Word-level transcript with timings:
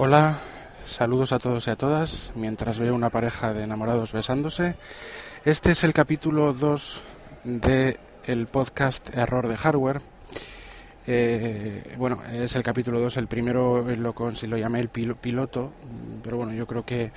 Hola, 0.00 0.38
saludos 0.86 1.32
a 1.32 1.40
todos 1.40 1.66
y 1.66 1.70
a 1.70 1.74
todas. 1.74 2.30
Mientras 2.36 2.78
veo 2.78 2.94
una 2.94 3.10
pareja 3.10 3.52
de 3.52 3.64
enamorados 3.64 4.12
besándose, 4.12 4.76
este 5.44 5.72
es 5.72 5.82
el 5.82 5.92
capítulo 5.92 6.52
2 6.52 7.02
de 7.42 7.98
el 8.24 8.46
podcast 8.46 9.12
Error 9.12 9.48
de 9.48 9.56
Hardware. 9.56 10.00
Eh, 11.08 11.96
bueno, 11.98 12.22
es 12.30 12.54
el 12.54 12.62
capítulo 12.62 13.00
2, 13.00 13.16
el 13.16 13.26
primero 13.26 13.84
lo, 13.96 14.14
lo 14.14 14.56
llamé 14.56 14.78
el 14.78 14.88
piloto, 14.88 15.72
pero 16.22 16.36
bueno, 16.36 16.52
yo 16.52 16.64
creo 16.68 16.84
que 16.84 17.10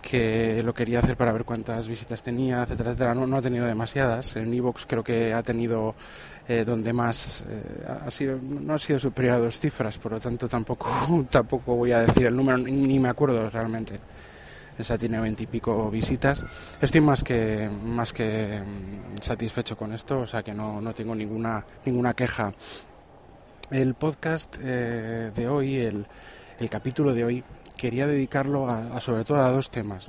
que 0.00 0.62
lo 0.62 0.72
quería 0.74 1.00
hacer 1.00 1.16
para 1.16 1.32
ver 1.32 1.44
cuántas 1.44 1.88
visitas 1.88 2.22
tenía, 2.22 2.62
etcétera, 2.62 2.90
etcétera. 2.90 3.14
No, 3.14 3.26
no 3.26 3.36
ha 3.36 3.42
tenido 3.42 3.66
demasiadas. 3.66 4.36
En 4.36 4.52
Evox 4.52 4.86
creo 4.86 5.02
que 5.02 5.32
ha 5.32 5.42
tenido 5.42 5.94
eh, 6.48 6.64
donde 6.64 6.94
más 6.94 7.44
eh, 7.46 7.62
ha 8.06 8.10
sido, 8.10 8.38
no 8.40 8.72
ha 8.72 8.78
sido 8.78 8.98
superior 8.98 9.34
a 9.34 9.38
dos 9.38 9.60
cifras, 9.60 9.98
por 9.98 10.12
lo 10.12 10.20
tanto 10.20 10.48
tampoco, 10.48 11.26
tampoco 11.30 11.76
voy 11.76 11.92
a 11.92 12.00
decir 12.00 12.26
el 12.26 12.34
número, 12.34 12.56
ni, 12.56 12.98
me 12.98 13.10
acuerdo 13.10 13.50
realmente. 13.50 14.00
Esa 14.78 14.96
tiene 14.96 15.20
veintipico 15.20 15.90
visitas. 15.90 16.42
Estoy 16.80 17.02
más 17.02 17.22
que 17.22 17.68
más 17.84 18.14
que 18.14 18.60
mm, 18.60 19.20
satisfecho 19.20 19.76
con 19.76 19.92
esto, 19.92 20.20
o 20.20 20.26
sea 20.26 20.42
que 20.42 20.54
no, 20.54 20.80
no 20.80 20.94
tengo 20.94 21.14
ninguna 21.14 21.62
ninguna 21.84 22.14
queja. 22.14 22.52
El 23.70 23.94
podcast 23.94 24.56
eh, 24.62 25.30
de 25.34 25.48
hoy, 25.48 25.76
el, 25.76 26.06
el 26.58 26.70
capítulo 26.70 27.12
de 27.12 27.24
hoy, 27.24 27.44
quería 27.78 28.06
dedicarlo 28.06 28.68
a, 28.68 29.00
sobre 29.00 29.24
todo 29.24 29.38
a 29.38 29.50
dos 29.50 29.70
temas, 29.70 30.08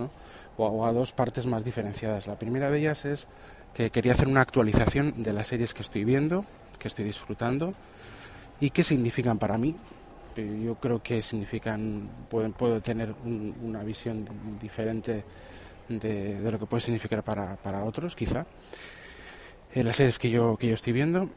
o, 0.57 0.85
a 0.85 0.91
dos 0.91 1.13
partes 1.13 1.45
más 1.45 1.63
diferenciadas. 1.63 2.27
La 2.27 2.37
primera 2.37 2.69
de 2.69 2.79
ellas 2.79 3.05
es 3.05 3.27
que 3.73 3.91
quería 3.91 4.11
hacer 4.11 4.27
una 4.27 4.41
actualización 4.41 5.23
de 5.23 5.31
las 5.31 5.47
series 5.47 5.73
que 5.73 5.83
estoy 5.83 6.03
viendo, 6.03 6.43
que 6.77 6.89
estoy 6.89 7.05
disfrutando 7.05 7.71
y 8.59 8.71
qué 8.71 8.83
significan 8.83 9.37
para 9.37 9.57
mí. 9.57 9.75
Yo 10.35 10.75
creo 10.75 11.01
que 11.01 11.21
significan, 11.21 12.09
pueden, 12.29 12.53
puedo 12.53 12.81
tener 12.81 13.13
una 13.23 13.83
visión 13.83 14.25
diferente 14.59 15.23
de, 15.87 16.39
lo 16.51 16.59
que 16.59 16.65
puede 16.65 16.81
significar 16.81 17.23
para, 17.23 17.83
otros, 17.83 18.15
quizá. 18.15 18.45
Las 19.75 19.95
series 19.95 20.17
que 20.17 20.29
yo, 20.29 20.57
que 20.57 20.67
yo 20.67 20.73
estoy 20.73 20.93
viendo. 20.93 21.29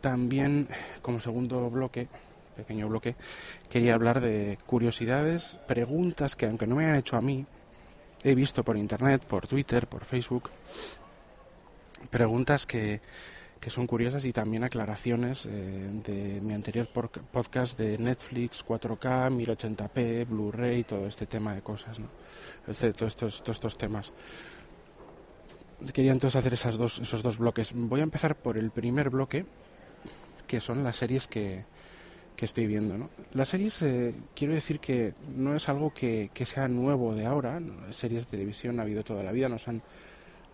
También, 0.00 0.68
como 1.02 1.20
segundo 1.20 1.68
bloque, 1.70 2.06
pequeño 2.58 2.88
bloque, 2.88 3.14
quería 3.70 3.94
hablar 3.94 4.20
de 4.20 4.58
curiosidades, 4.66 5.58
preguntas 5.66 6.36
que 6.36 6.46
aunque 6.46 6.66
no 6.66 6.76
me 6.76 6.84
hayan 6.84 6.98
hecho 6.98 7.16
a 7.16 7.22
mí, 7.22 7.46
he 8.22 8.34
visto 8.34 8.64
por 8.64 8.76
internet, 8.76 9.22
por 9.24 9.46
Twitter, 9.46 9.86
por 9.86 10.04
Facebook, 10.04 10.50
preguntas 12.10 12.66
que, 12.66 13.00
que 13.60 13.70
son 13.70 13.86
curiosas 13.86 14.24
y 14.24 14.32
también 14.32 14.64
aclaraciones 14.64 15.46
eh, 15.46 15.90
de 16.04 16.40
mi 16.40 16.54
anterior 16.54 16.88
podcast 16.88 17.78
de 17.78 17.98
Netflix, 17.98 18.64
4K, 18.64 19.30
1080p, 19.30 20.26
Blu-ray, 20.26 20.84
todo 20.84 21.06
este 21.06 21.26
tema 21.26 21.54
de 21.54 21.62
cosas, 21.62 21.98
¿no? 21.98 22.06
Este, 22.66 22.92
todos, 22.92 23.12
estos, 23.12 23.42
todos 23.42 23.56
estos 23.56 23.78
temas. 23.78 24.12
Quería 25.92 26.12
entonces 26.12 26.36
hacer 26.36 26.54
esas 26.54 26.76
dos, 26.76 26.98
esos 26.98 27.22
dos 27.22 27.38
bloques. 27.38 27.72
Voy 27.72 28.00
a 28.00 28.02
empezar 28.02 28.34
por 28.34 28.58
el 28.58 28.70
primer 28.70 29.10
bloque, 29.10 29.44
que 30.46 30.60
son 30.60 30.82
las 30.82 30.96
series 30.96 31.28
que, 31.28 31.64
que 32.38 32.44
estoy 32.44 32.68
viendo. 32.68 32.96
¿no? 32.96 33.10
Las 33.34 33.48
series, 33.48 33.84
quiero 34.32 34.54
decir 34.54 34.78
que 34.78 35.12
no 35.34 35.56
es 35.56 35.68
algo 35.68 35.92
que, 35.92 36.30
sea 36.44 36.68
nuevo 36.68 37.12
de 37.12 37.26
ahora, 37.26 37.60
series 37.90 38.26
de 38.26 38.30
televisión 38.30 38.78
ha 38.78 38.84
habido 38.84 39.02
toda 39.02 39.24
la 39.24 39.32
vida, 39.32 39.48
nos 39.48 39.66
han, 39.66 39.82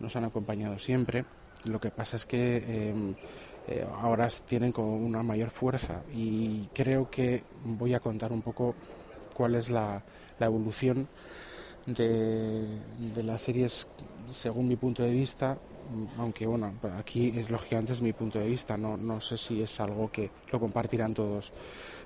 nos 0.00 0.16
han 0.16 0.24
acompañado 0.24 0.78
siempre. 0.78 1.26
Lo 1.66 1.78
que 1.82 1.90
pasa 1.90 2.16
es 2.16 2.24
que 2.24 2.88
em, 2.88 3.14
eh, 3.68 3.86
ahora 4.00 4.28
tienen 4.46 4.72
como 4.72 4.96
una 4.96 5.22
mayor 5.22 5.50
fuerza 5.50 6.02
y 6.14 6.68
creo 6.72 7.10
que 7.10 7.44
voy 7.64 7.92
a 7.92 8.00
contar 8.00 8.32
un 8.32 8.40
poco 8.40 8.74
cuál 9.34 9.54
es 9.54 9.68
la, 9.68 10.02
la 10.38 10.46
evolución 10.46 11.06
de, 11.84 12.66
de 13.14 13.22
las 13.22 13.42
series 13.42 13.86
según 14.32 14.68
mi 14.68 14.76
punto 14.76 15.02
de 15.02 15.10
vista 15.10 15.58
aunque 16.18 16.46
bueno, 16.46 16.72
aquí 16.98 17.32
es 17.36 17.50
lógicamente 17.50 17.92
es 17.92 18.00
mi 18.00 18.12
punto 18.12 18.38
de 18.38 18.46
vista, 18.46 18.76
no, 18.76 18.96
no 18.96 19.20
sé 19.20 19.36
si 19.36 19.62
es 19.62 19.80
algo 19.80 20.10
que 20.10 20.30
lo 20.50 20.60
compartirán 20.60 21.14
todos, 21.14 21.52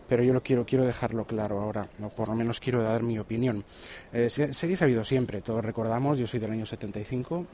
pero 0.08 0.22
yo 0.22 0.32
lo 0.32 0.42
quiero, 0.42 0.64
quiero 0.64 0.84
dejarlo 0.84 1.26
claro 1.26 1.60
ahora, 1.60 1.88
o 2.02 2.08
por 2.08 2.28
lo 2.28 2.34
menos 2.34 2.60
quiero 2.60 2.82
dar 2.82 3.02
mi 3.02 3.18
opinión. 3.18 3.64
Eh, 4.12 4.28
series 4.30 4.82
ha 4.82 4.84
habido 4.84 5.04
siempre, 5.04 5.40
todos 5.40 5.64
recordamos, 5.64 6.18
yo 6.18 6.26
soy 6.26 6.40
del 6.40 6.52
año 6.52 6.66
75, 6.66 7.46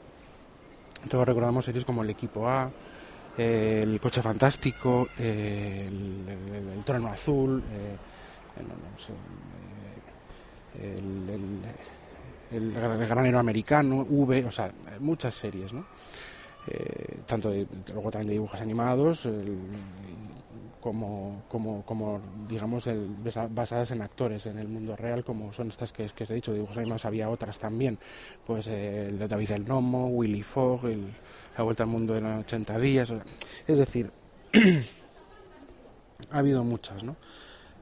todos 1.09 1.27
recordamos 1.27 1.65
series 1.65 1.85
como 1.85 2.03
El 2.03 2.09
Equipo 2.09 2.47
A, 2.47 2.71
El 3.37 3.99
Coche 3.99 4.21
Fantástico, 4.21 5.07
el, 5.17 6.81
Trono 6.85 7.09
Azul, 7.09 7.63
eh, 7.71 7.95
el, 10.81 11.61
el, 12.51 12.75
el, 12.75 13.07
Granero 13.07 13.39
Americano, 13.39 14.05
V, 14.07 14.45
o 14.45 14.51
sea, 14.51 14.71
muchas 14.99 15.35
series, 15.35 15.73
¿no? 15.73 15.85
Eh, 16.67 17.19
tanto 17.25 17.51
de, 17.51 17.67
luego 17.93 18.09
también 18.09 18.27
de 18.27 18.33
dibujos 18.33 18.59
animados 18.59 19.29
como, 20.85 21.43
como, 21.47 21.83
como, 21.83 22.21
digamos 22.47 22.87
basadas 23.49 23.91
en 23.91 24.01
actores 24.01 24.47
en 24.47 24.57
el 24.57 24.67
mundo 24.67 24.95
real 24.95 25.23
como 25.23 25.53
son 25.53 25.69
estas 25.69 25.91
que, 25.91 26.07
que 26.07 26.23
os 26.23 26.29
he 26.29 26.33
dicho 26.33 26.51
de 26.51 26.57
dibujos 26.57 26.77
animados 26.77 27.05
había 27.05 27.29
otras 27.29 27.59
también 27.59 27.99
pues 28.45 28.65
eh, 28.67 29.09
el 29.09 29.19
de 29.19 29.27
David 29.27 29.51
el 29.51 29.67
Nomo 29.67 30.07
Willy 30.09 30.41
Fogg 30.41 30.85
el, 30.85 31.13
la 31.55 31.63
vuelta 31.63 31.83
al 31.83 31.89
mundo 31.89 32.15
en 32.15 32.25
80 32.25 32.79
días 32.79 33.13
es 33.67 33.77
decir 33.77 34.11
ha 36.31 36.37
habido 36.37 36.63
muchas 36.63 37.03
no 37.03 37.15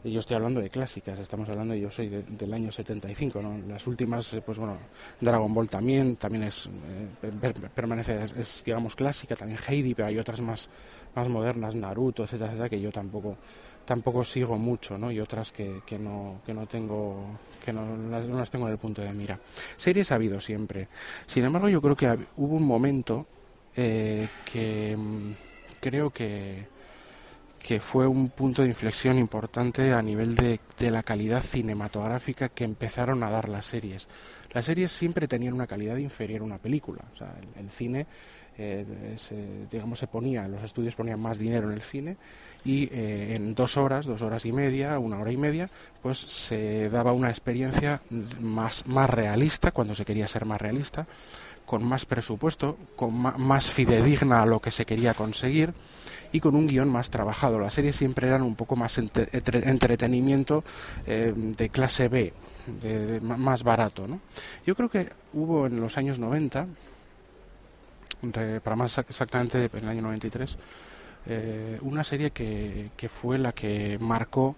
yo 0.04 0.20
estoy 0.20 0.36
hablando 0.36 0.60
de 0.60 0.70
clásicas, 0.70 1.18
estamos 1.18 1.48
hablando, 1.50 1.76
yo 1.76 1.90
soy 1.90 2.10
del 2.10 2.54
año 2.54 2.72
75, 2.72 3.42
¿no? 3.42 3.58
Las 3.68 3.88
últimas, 3.88 4.34
eh, 4.34 4.42
pues 4.42 4.58
bueno, 4.58 4.78
Dragon 5.22 5.54
Ball 5.54 5.70
también, 5.70 6.18
también 6.18 6.44
es, 6.44 6.68
eh, 6.68 7.44
permanece, 7.74 8.22
es, 8.22 8.64
digamos, 8.66 8.96
clásica, 8.96 9.36
también 9.36 9.60
Heidi, 9.68 9.94
pero 9.96 10.10
hay 10.10 10.18
otras 10.18 10.42
más, 10.42 10.70
más 11.16 11.30
modernas, 11.30 11.76
Naruto, 11.76 12.24
etcétera, 12.24 12.52
etcétera, 12.52 12.70
que 12.70 12.82
yo 12.82 12.92
tampoco, 12.92 13.38
tampoco 13.86 14.24
sigo 14.26 14.58
mucho, 14.58 14.98
¿no? 14.98 15.10
Y 15.12 15.20
otras 15.22 15.52
que, 15.52 15.82
que 15.86 15.98
no, 15.98 16.42
que 16.46 16.54
no 16.54 16.68
tengo, 16.68 17.38
que 17.64 17.72
no 17.72 17.96
las, 18.10 18.52
tengo 18.52 18.68
en 18.68 18.74
el 18.74 18.80
punto 18.80 19.02
de 19.02 19.14
mira. 19.14 19.40
Series 19.78 20.12
ha 20.12 20.16
habido 20.16 20.42
siempre. 20.42 20.88
Sin 21.28 21.46
embargo, 21.46 21.70
yo 21.70 21.80
creo 21.80 21.96
que 21.96 22.08
hubo 22.38 22.58
un 22.58 22.68
momento 22.68 23.26
eh, 23.76 24.28
que 24.52 24.98
mm, 24.98 25.32
creo 25.80 26.10
que 26.10 26.73
que 27.64 27.80
fue 27.80 28.06
un 28.06 28.30
punto 28.30 28.62
de 28.62 28.68
inflexión 28.68 29.18
importante 29.18 29.94
a 29.94 30.02
nivel 30.02 30.36
de, 30.36 30.60
de, 30.78 30.92
la 30.92 31.02
calidad 31.02 31.42
cinematográfica 31.42 32.50
que 32.50 32.66
empezaron 32.66 33.24
a 33.24 33.30
dar 33.30 33.48
las 33.48 33.66
series. 33.66 34.10
Las 34.54 34.66
series 34.66 34.92
siempre 34.92 35.28
tenían 35.28 35.54
una 35.54 35.66
calidad 35.66 35.96
inferior 35.96 36.42
a 36.42 36.44
una 36.44 36.58
película. 36.58 37.04
O 37.14 37.18
sea, 37.18 37.34
el, 37.58 37.70
cine, 37.70 38.06
eh, 38.58 39.16
se, 39.18 39.66
digamos, 39.72 39.98
se 39.98 40.08
ponía, 40.08 40.48
los 40.48 40.62
estudios 40.62 40.96
ponían 40.96 41.22
más 41.22 41.40
dinero 41.40 41.70
en 41.70 41.74
el 41.74 41.82
cine 41.82 42.18
y 42.66 42.84
eh, 42.92 43.36
en 43.36 43.56
dos 43.56 43.78
horas, 43.78 44.06
dos 44.06 44.22
horas 44.22 44.46
y 44.46 44.52
media, 44.52 45.00
una 45.00 45.18
hora 45.18 45.32
y 45.32 45.38
media, 45.38 45.70
pues 46.02 46.20
se 46.20 46.90
daba 46.90 47.14
una 47.14 47.30
experiencia 47.30 48.02
más, 48.42 48.86
más 48.88 49.10
realista, 49.10 49.72
cuando 49.72 49.96
se 49.96 50.04
quería 50.04 50.28
ser 50.28 50.46
más 50.46 50.62
realista, 50.62 51.08
con 51.66 51.84
más 51.84 52.06
presupuesto, 52.06 52.78
con 52.96 53.16
más 53.16 53.70
fidedigna 53.70 54.42
a 54.42 54.46
lo 54.46 54.60
que 54.60 54.72
se 54.72 54.86
quería 54.86 55.14
conseguir 55.14 55.74
y 56.32 56.40
con 56.40 56.56
un 56.56 56.68
guion 56.68 56.90
más 56.90 57.10
trabajado. 57.10 57.60
Las 57.60 57.76
series 57.76 57.96
siempre 57.96 58.28
eran 58.28 58.42
un 58.42 58.56
poco 58.56 58.76
más 58.76 58.98
entretenimiento 58.98 60.64
eh, 61.06 61.34
de 61.36 61.70
clase 61.70 62.08
B, 62.08 62.34
de, 62.82 63.22
más 63.22 63.64
barato. 63.64 64.08
¿no? 64.08 64.20
Yo 64.66 64.76
creo 64.76 64.90
que 64.90 65.12
hubo 65.34 65.68
en 65.68 65.80
los 65.80 65.98
años 65.98 66.20
90, 66.20 66.66
para 68.64 68.76
más 68.76 68.98
exactamente 68.98 69.70
en 69.74 69.84
el 69.84 69.90
año 69.90 70.02
93, 70.02 70.58
eh, 71.26 71.78
una 71.82 72.04
serie 72.04 72.32
que, 72.32 72.90
que 72.98 73.10
fue 73.10 73.38
la 73.38 73.52
que 73.52 73.98
marcó 74.00 74.56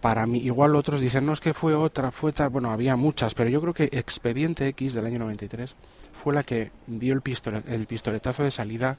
para 0.00 0.26
mí, 0.26 0.38
igual 0.38 0.76
otros 0.76 1.00
dicen, 1.00 1.26
no 1.26 1.32
es 1.32 1.40
que 1.40 1.54
fue 1.54 1.74
otra, 1.74 2.10
fue 2.10 2.32
tal, 2.32 2.50
bueno, 2.50 2.70
había 2.70 2.96
muchas, 2.96 3.34
pero 3.34 3.50
yo 3.50 3.60
creo 3.60 3.74
que 3.74 3.84
Expediente 3.84 4.68
X 4.68 4.94
del 4.94 5.06
año 5.06 5.18
93 5.18 5.74
fue 6.12 6.34
la 6.34 6.42
que 6.42 6.70
dio 6.86 7.14
el, 7.14 7.22
el 7.66 7.86
pistoletazo 7.86 8.44
de 8.44 8.50
salida 8.50 8.98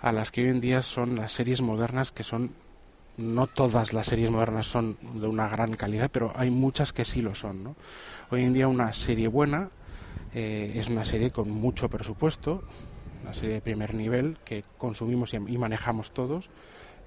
a 0.00 0.12
las 0.12 0.30
que 0.30 0.42
hoy 0.42 0.48
en 0.48 0.60
día 0.60 0.82
son 0.82 1.16
las 1.16 1.32
series 1.32 1.62
modernas 1.62 2.12
que 2.12 2.24
son 2.24 2.50
no 3.16 3.46
todas 3.46 3.92
las 3.92 4.06
series 4.06 4.30
modernas 4.30 4.66
son 4.66 4.96
de 5.14 5.26
una 5.26 5.48
gran 5.48 5.74
calidad, 5.74 6.10
pero 6.12 6.32
hay 6.34 6.50
muchas 6.50 6.92
que 6.92 7.04
sí 7.04 7.22
lo 7.22 7.34
son. 7.34 7.62
¿no? 7.62 7.76
Hoy 8.30 8.42
en 8.42 8.52
día 8.52 8.68
una 8.68 8.92
serie 8.92 9.28
buena 9.28 9.70
eh, 10.34 10.72
es 10.74 10.88
una 10.88 11.04
serie 11.04 11.30
con 11.30 11.50
mucho 11.50 11.88
presupuesto, 11.88 12.64
una 13.22 13.34
serie 13.34 13.54
de 13.56 13.60
primer 13.60 13.94
nivel 13.94 14.36
que 14.44 14.64
consumimos 14.78 15.32
y, 15.34 15.38
manejamos 15.38 16.10
todos 16.10 16.50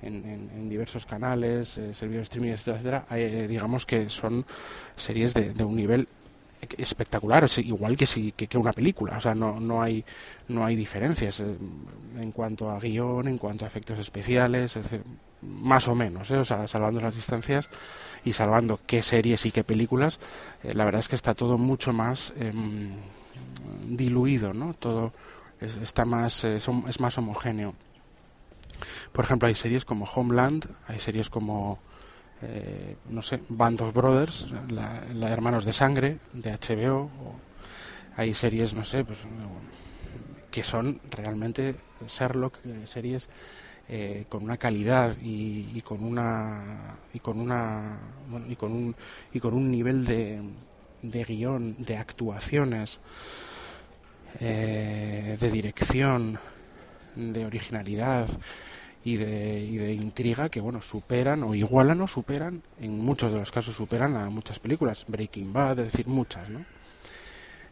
en, 0.01 0.69
diversos 0.69 1.05
canales, 1.05 1.77
eh, 1.77 1.93
servicios 1.93 2.29
de 2.29 2.39
streaming, 2.39 2.51
etcétera, 2.51 3.05
eh, 3.11 3.47
digamos 3.49 3.85
que 3.85 4.09
son 4.09 4.45
series 4.95 5.33
de, 5.33 5.53
de 5.53 5.63
un 5.63 5.75
nivel 5.75 6.07
espectacular, 6.77 7.43
es 7.43 7.57
igual 7.59 7.95
que, 7.95 8.05
si, 8.05 8.31
que, 8.31 8.57
una 8.57 8.73
película, 8.73 9.17
o 9.17 9.21
sea, 9.21 9.35
no, 9.35 9.59
no, 9.59 9.81
hay, 9.81 10.03
no 10.47 10.65
hay 10.65 10.75
diferencias 10.75 11.39
eh, 11.39 11.55
en 12.19 12.31
cuanto 12.31 12.71
a 12.71 12.79
guion, 12.79 13.27
en 13.27 13.37
cuanto 13.37 13.65
a 13.65 13.67
efectos 13.67 13.99
especiales, 13.99 14.77
más 15.41 15.87
o 15.87 15.95
menos, 15.95 16.31
¿eh? 16.31 16.37
o 16.37 16.45
sea, 16.45 16.67
salvando 16.67 16.99
las 16.99 17.15
distancias, 17.15 17.69
y 18.23 18.33
salvando 18.33 18.79
qué 18.85 19.03
series 19.03 19.45
y 19.45 19.51
qué 19.51 19.63
películas, 19.63 20.19
eh, 20.63 20.73
la 20.73 20.85
verdad 20.85 20.99
es 20.99 21.07
que 21.07 21.15
está 21.15 21.33
todo 21.33 21.57
mucho 21.57 21.93
más 21.93 22.33
em, 22.37 22.89
diluido, 23.87 24.53
¿no? 24.53 24.73
Todo 24.73 25.13
está 25.61 26.05
más, 26.05 26.43
eh, 26.43 26.57
es 26.57 26.99
más 26.99 27.17
homogéneo. 27.17 27.73
Por 29.11 29.25
ejemplo, 29.25 29.47
hay 29.47 29.55
series 29.55 29.85
como 29.85 30.05
Homeland, 30.05 30.67
hay 30.87 30.99
series 30.99 31.29
como, 31.29 31.79
eh, 32.41 32.95
no 33.09 33.21
sé, 33.21 33.39
Band 33.49 33.81
of 33.81 33.93
Brothers, 33.93 34.47
la, 34.69 35.29
Hermanos 35.29 35.65
de 35.65 35.73
Sangre, 35.73 36.17
de 36.33 36.51
HBO, 36.51 37.09
hay 38.15 38.33
series, 38.33 38.73
no 38.73 38.83
sé, 38.83 39.03
pues, 39.03 39.19
que 40.51 40.63
son 40.63 40.99
realmente 41.09 41.75
Sherlock, 42.07 42.55
series 42.85 43.29
eh, 43.89 44.25
con 44.27 44.43
una 44.43 44.57
calidad 44.57 45.15
y, 45.21 45.79
con 45.81 46.03
una 46.03 46.97
y 47.13 47.19
con 47.19 47.39
una 47.39 47.97
y 48.49 48.55
con 48.57 48.73
un 48.73 48.95
y 49.31 49.39
con 49.39 49.53
un 49.53 49.71
nivel 49.71 50.03
de, 50.03 50.41
de 51.03 51.23
guion 51.23 51.77
de 51.79 51.95
actuaciones 51.95 52.99
eh, 54.41 55.37
de 55.39 55.51
dirección 55.51 56.37
de 57.17 57.45
originalidad 57.45 58.27
y 59.03 59.17
de, 59.17 59.93
intriga 59.93 60.49
que 60.49 60.59
bueno 60.59 60.81
superan 60.81 61.43
o 61.43 61.55
igualan 61.55 62.01
o 62.01 62.07
superan 62.07 62.61
en 62.79 62.99
muchos 62.99 63.31
de 63.31 63.37
los 63.37 63.51
casos 63.51 63.75
superan 63.75 64.15
a 64.15 64.29
muchas 64.29 64.59
películas. 64.59 65.05
Breaking 65.07 65.53
Bad 65.53 65.79
es 65.79 65.91
decir 65.91 66.07
muchas 66.07 66.49
no 66.49 66.61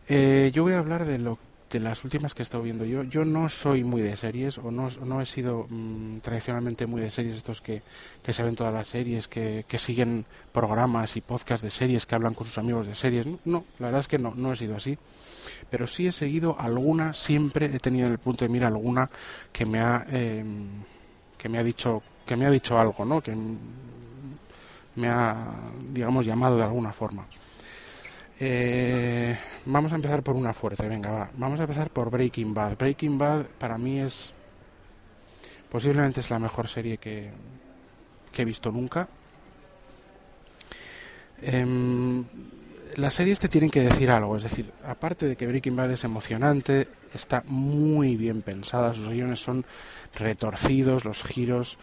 eh, 0.07 0.51
yo 0.53 0.63
voy 0.63 0.73
a 0.73 0.79
hablar 0.79 1.05
de 1.05 1.17
lo 1.17 1.39
de 1.79 1.81
las 1.81 2.03
últimas 2.05 2.33
que 2.33 2.41
he 2.41 2.43
estado 2.43 2.63
viendo 2.63 2.85
yo, 2.85 3.03
yo 3.03 3.25
no 3.25 3.49
soy 3.49 3.83
muy 3.83 4.01
de 4.01 4.15
series 4.15 4.57
o 4.57 4.71
no, 4.71 4.87
no 5.03 5.19
he 5.19 5.25
sido 5.25 5.67
mm, 5.69 6.19
tradicionalmente 6.19 6.85
muy 6.85 7.01
de 7.01 7.11
series 7.11 7.35
estos 7.35 7.59
que, 7.59 7.81
que 8.23 8.31
se 8.31 8.43
ven 8.43 8.55
todas 8.55 8.73
las 8.73 8.87
series, 8.87 9.27
que, 9.27 9.65
que, 9.67 9.77
siguen 9.77 10.25
programas 10.53 11.17
y 11.17 11.21
podcasts 11.21 11.63
de 11.63 11.69
series, 11.69 12.05
que 12.05 12.15
hablan 12.15 12.33
con 12.33 12.47
sus 12.47 12.57
amigos 12.57 12.87
de 12.87 12.95
series. 12.95 13.27
No, 13.43 13.65
la 13.79 13.87
verdad 13.87 13.99
es 13.99 14.07
que 14.07 14.17
no, 14.17 14.33
no 14.35 14.53
he 14.53 14.55
sido 14.55 14.77
así. 14.77 14.97
Pero 15.69 15.85
sí 15.85 16.07
he 16.07 16.11
seguido 16.13 16.55
alguna, 16.57 17.13
siempre 17.13 17.65
he 17.65 17.79
tenido 17.79 18.07
en 18.07 18.13
el 18.13 18.19
punto 18.19 18.45
de 18.45 18.49
mira 18.49 18.67
alguna 18.67 19.09
que 19.51 19.65
me 19.65 19.79
ha, 19.81 20.05
em, 20.09 20.67
que 21.37 21.49
me 21.49 21.59
ha 21.59 21.63
dicho, 21.63 22.01
que 22.25 22.37
me 22.37 22.45
ha 22.45 22.51
dicho 22.51 22.79
algo, 22.79 23.03
¿no? 23.03 23.19
Que 23.19 23.35
me 24.95 25.09
ha, 25.09 25.35
digamos, 25.89 26.25
llamado 26.25 26.55
de 26.55 26.63
alguna 26.63 26.93
forma. 26.93 27.25
Eh, 28.39 29.37
vamos 29.65 29.93
a 29.93 29.95
empezar 29.95 30.21
por 30.21 30.35
una 30.35 30.53
fuerte, 30.53 30.87
venga, 30.87 31.11
va. 31.11 31.29
Vamos 31.37 31.59
a 31.59 31.63
empezar 31.63 31.89
por 31.89 32.09
Breaking 32.09 32.53
Bad. 32.53 32.77
Breaking 32.77 33.17
Bad 33.17 33.45
para 33.57 33.77
mí 33.77 33.99
es 33.99 34.33
posiblemente 35.69 36.19
es 36.19 36.29
la 36.29 36.39
mejor 36.39 36.67
serie 36.67 36.97
que, 36.97 37.29
que 38.31 38.41
he 38.41 38.45
visto 38.45 38.71
nunca. 38.71 39.07
Em, 41.41 42.23
las 42.95 43.13
series 43.13 43.39
te 43.39 43.49
tienen 43.49 43.69
que 43.69 43.81
decir 43.81 44.09
algo, 44.09 44.37
es 44.37 44.43
decir, 44.43 44.71
aparte 44.85 45.27
de 45.27 45.35
que 45.35 45.47
Breaking 45.47 45.75
Bad 45.75 45.91
es 45.91 46.03
emocionante, 46.03 46.87
está 47.13 47.43
muy 47.47 48.15
bien 48.15 48.41
pensada, 48.41 48.93
sus 48.93 49.09
guiones 49.09 49.41
son 49.41 49.65
retorcidos, 50.15 51.03
los 51.03 51.23
giros 51.23 51.77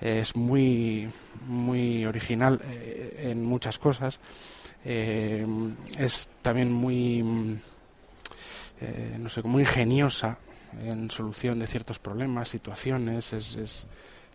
es 0.00 0.36
muy 0.36 1.08
muy 1.46 2.04
original 2.04 2.60
eh, 2.64 3.28
en 3.30 3.44
muchas 3.44 3.78
cosas 3.78 4.20
eh, 4.84 5.46
es 5.98 6.28
también 6.42 6.72
muy, 6.72 7.58
eh, 8.80 9.16
no 9.18 9.28
sé, 9.28 9.42
muy 9.42 9.62
ingeniosa 9.62 10.38
en 10.82 11.10
solución 11.10 11.58
de 11.58 11.66
ciertos 11.66 11.98
problemas, 11.98 12.48
situaciones, 12.48 13.32
es, 13.32 13.86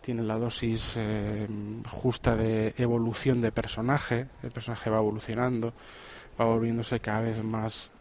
tiene 0.02 0.24
la 0.24 0.38
dosis 0.38 0.94
eh, 0.96 1.48
justa 1.90 2.36
de 2.36 2.74
evolución 2.78 3.42
de 3.42 3.52
personaje, 3.52 4.28
el 4.42 4.52
personaje 4.52 4.90
va 4.90 4.98
evolucionando, 4.98 5.74
va 6.40 6.46
volviéndose 6.46 7.00
cada 7.00 7.22
vez 7.22 7.44
más 7.44 7.92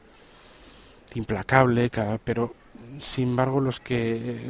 implacable, 1.14 1.90
pero 2.24 2.54
sin 2.98 3.30
embargo 3.30 3.60
los 3.60 3.80
que 3.80 4.40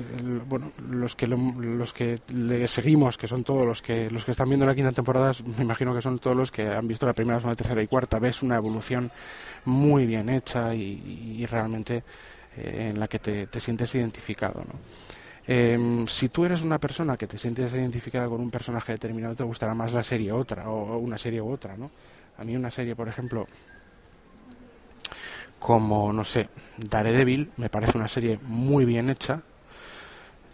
bueno 0.49 0.73
los 0.91 1.15
que 1.15 1.27
los 1.27 1.93
que 1.93 2.21
le 2.35 2.67
seguimos 2.69 3.19
que 3.19 3.29
son 3.29 3.45
todos 3.45 3.67
los 3.67 3.83
que 3.83 4.11
los 4.11 4.25
que 4.25 4.31
están 4.31 4.49
viendo 4.49 4.67
la 4.67 4.75
quinta 4.75 4.93
temporada 4.93 5.33
me 5.57 5.65
imagino 5.65 5.95
que 5.95 6.03
son 6.03 6.19
todos 6.19 6.37
los 6.37 6.51
que 6.51 6.69
han 6.69 6.87
visto 6.87 7.07
la 7.07 7.13
primera 7.13 7.39
segunda 7.39 7.57
tercera 7.57 7.83
y 7.83 7.87
cuarta. 7.87 8.19
Ves 8.19 8.43
una 8.43 8.57
evolución 8.57 9.11
muy 9.65 10.07
bien 10.07 10.29
hecha 10.29 10.75
y, 10.75 11.45
realmente 11.47 12.03
eh, 12.57 12.91
en 12.91 12.99
la 12.99 13.07
que 13.07 13.19
te, 13.19 13.61
sientes 13.61 13.95
identificado 13.95 14.63
em, 15.47 16.07
si 16.07 16.29
tú 16.29 16.45
eres 16.45 16.63
una 16.63 16.79
persona 16.79 17.17
que 17.17 17.27
te 17.27 17.39
sientes 17.39 17.73
identificada 17.75 18.29
con 18.29 18.41
un 18.41 18.51
personaje 18.51 18.93
determinado 18.93 19.35
te 19.35 19.45
gustará 19.45 19.75
más 19.75 19.93
la 19.93 20.03
serie 20.03 20.33
otra 20.33 20.69
o 20.69 20.99
una 20.99 21.19
serie 21.19 21.41
u 21.41 21.51
otra 21.51 21.77
no 21.77 21.91
a 22.37 22.45
mí 22.45 22.57
una 22.57 22.71
serie 22.71 22.95
por 22.95 23.09
ejemplo 23.09 23.47
como, 25.58 26.12
no 26.12 26.25
sé, 26.25 26.49
Daredevil, 26.76 27.50
me 27.56 27.69
parece 27.69 27.99
una 27.99 28.08
serie 28.08 28.38
muy 28.43 28.84
bien 28.84 29.10
hecha, 29.10 29.43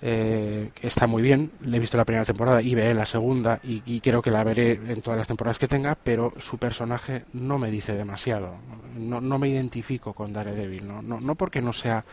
eh, 0.06 0.70
está 0.82 1.06
muy 1.06 1.22
bien, 1.22 1.50
le 1.62 1.78
he 1.78 1.80
visto 1.80 1.96
la 1.96 2.04
primera 2.04 2.26
temporada 2.26 2.60
y 2.60 2.74
veré 2.74 2.92
la 2.92 3.06
segunda 3.06 3.58
y, 3.62 4.00
creo 4.00 4.20
que 4.20 4.30
la 4.30 4.44
veré 4.44 4.72
en 4.72 5.00
todas 5.00 5.16
las 5.16 5.26
temporadas 5.26 5.58
que 5.58 5.66
tenga, 5.66 5.94
pero 5.94 6.34
su 6.38 6.58
personaje 6.58 7.24
no 7.32 7.58
me 7.58 7.70
dice 7.70 7.94
demasiado, 7.94 8.54
no, 8.98 9.20
no 9.22 9.38
me 9.38 9.48
identifico 9.48 10.12
con 10.12 10.32
Daredevil, 10.32 10.86
no, 10.86 11.00
no, 11.00 11.20
no 11.20 11.34
porque 11.36 11.62
no 11.62 11.72
sea 11.72 12.04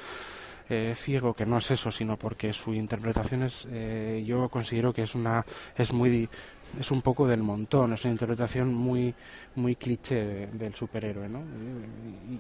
eh, 0.71 0.95
ciego, 0.95 1.33
que 1.33 1.45
no 1.45 1.57
es 1.57 1.69
eso, 1.69 1.91
sino 1.91 2.15
porque 2.15 2.53
su 2.53 2.73
interpretación 2.73 3.43
es, 3.43 3.67
eh, 3.69 4.23
yo 4.25 4.47
considero 4.47 4.93
que 4.93 5.01
es 5.01 5.15
una, 5.15 5.45
es 5.75 5.91
muy, 5.91 6.29
es 6.79 6.91
un 6.91 7.01
poco 7.01 7.27
del 7.27 7.43
montón, 7.43 7.91
es 7.91 8.05
una 8.05 8.13
interpretación 8.13 8.73
muy, 8.73 9.13
muy 9.55 9.75
cliché 9.75 10.47
del 10.47 10.73
superhéroe, 10.73 11.27
¿no? 11.27 11.41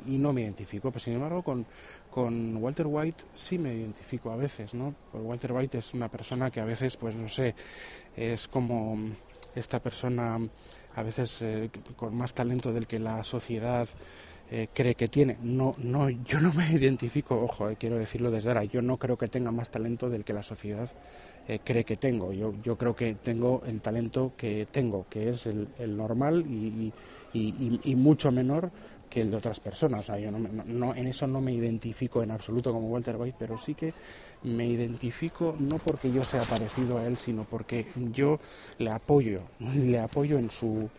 Y, 0.07 0.17
no 0.17 0.31
me 0.31 0.43
identifico, 0.43 0.91
pero 0.91 1.01
sin 1.01 1.15
embargo 1.15 1.43
con, 1.43 1.65
con 2.09 2.55
Walter 2.55 2.87
White 2.87 3.25
sí 3.35 3.57
me 3.57 3.73
identifico 3.73 4.31
a 4.31 4.37
veces, 4.37 4.73
¿no? 4.73 4.95
Porque 5.11 5.27
Walter 5.27 5.51
White 5.51 5.79
es 5.79 5.93
una 5.93 6.07
persona 6.07 6.49
que 6.49 6.61
a 6.61 6.65
veces, 6.65 6.95
pues 6.95 7.13
no 7.13 7.27
sé, 7.27 7.53
es 8.15 8.47
como 8.47 8.97
esta 9.55 9.81
persona 9.81 10.39
a 10.95 11.03
veces 11.03 11.41
eh, 11.41 11.69
con 11.97 12.15
más 12.15 12.33
talento 12.33 12.71
del 12.71 12.87
que 12.87 12.99
la 12.99 13.25
sociedad 13.25 13.89
eh, 14.53 14.67
cree 14.73 14.95
que 14.95 15.07
tiene. 15.07 15.37
No, 15.41 15.73
no, 15.77 16.09
yo 16.09 16.41
no 16.41 16.53
me 16.53 16.69
identifico, 16.73 17.41
ojo, 17.41 17.69
eh, 17.69 17.77
quiero 17.79 17.97
decirlo 17.97 18.29
desde 18.31 18.49
ahora, 18.49 18.65
yo 18.65 18.81
no 18.81 18.97
creo 18.97 19.17
que 19.17 19.29
tenga 19.29 19.49
más 19.51 19.71
talento 19.71 20.09
del 20.09 20.25
que 20.25 20.33
la 20.33 20.43
sociedad 20.43 20.89
eh, 21.47 21.59
cree 21.63 21.85
que 21.85 21.95
tengo. 21.95 22.33
Yo, 22.33 22.53
yo 22.61 22.77
creo 22.77 22.93
que 22.93 23.15
tengo 23.15 23.63
el 23.65 23.81
talento 23.81 24.33
que 24.35 24.67
tengo, 24.69 25.05
que 25.09 25.29
es 25.29 25.45
el, 25.47 25.95
normal 25.95 26.45
y, 26.45 26.91
y, 27.33 27.95
mucho 27.95 28.29
menor 28.31 28.71
que 29.09 29.21
el 29.21 29.31
de 29.31 29.37
otras 29.37 29.61
personas. 29.61 30.01
O 30.01 30.03
sea, 30.03 30.19
yo 30.19 30.31
no, 30.31 30.39
no, 30.39 30.95
en 30.95 31.07
eso 31.07 31.27
no 31.27 31.39
me 31.39 31.53
identifico 31.53 32.21
en 32.21 32.31
absoluto 32.31 32.73
como 32.73 32.89
Walter 32.89 33.15
White, 33.17 33.37
pero 33.39 33.57
sí 33.57 33.73
que 33.73 33.93
me 34.43 34.67
identifico 34.67 35.55
no 35.57 35.77
porque 35.77 36.11
yo 36.11 36.23
sea 36.23 36.41
parecido 36.41 36.97
a 36.97 37.05
él, 37.05 37.15
sino 37.15 37.43
porque 37.45 37.87
yo 38.11 38.39
le 38.79 38.91
apoyo, 38.91 39.43
le 39.59 39.99
apoyo 39.99 40.37
en 40.37 40.51
su 40.51 40.89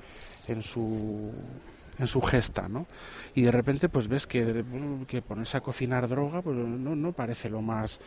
en 0.49 0.63
su 0.63 1.21
en 2.03 2.09
su 2.09 2.21
gesta, 2.21 2.69
¿no? 2.69 2.87
Y 3.35 3.43
de 3.43 3.51
repente 3.51 3.89
pues 3.89 4.09
ves 4.09 4.27
que, 4.27 4.65
que 5.09 5.23
ponerse 5.23 5.57
a 5.57 5.61
cocinar 5.61 6.09
droga 6.09 6.43
pues 6.43 6.57
no, 6.57 6.95
no 6.95 7.13
parece 7.13 7.49
lo 7.49 7.63
más 7.63 8.01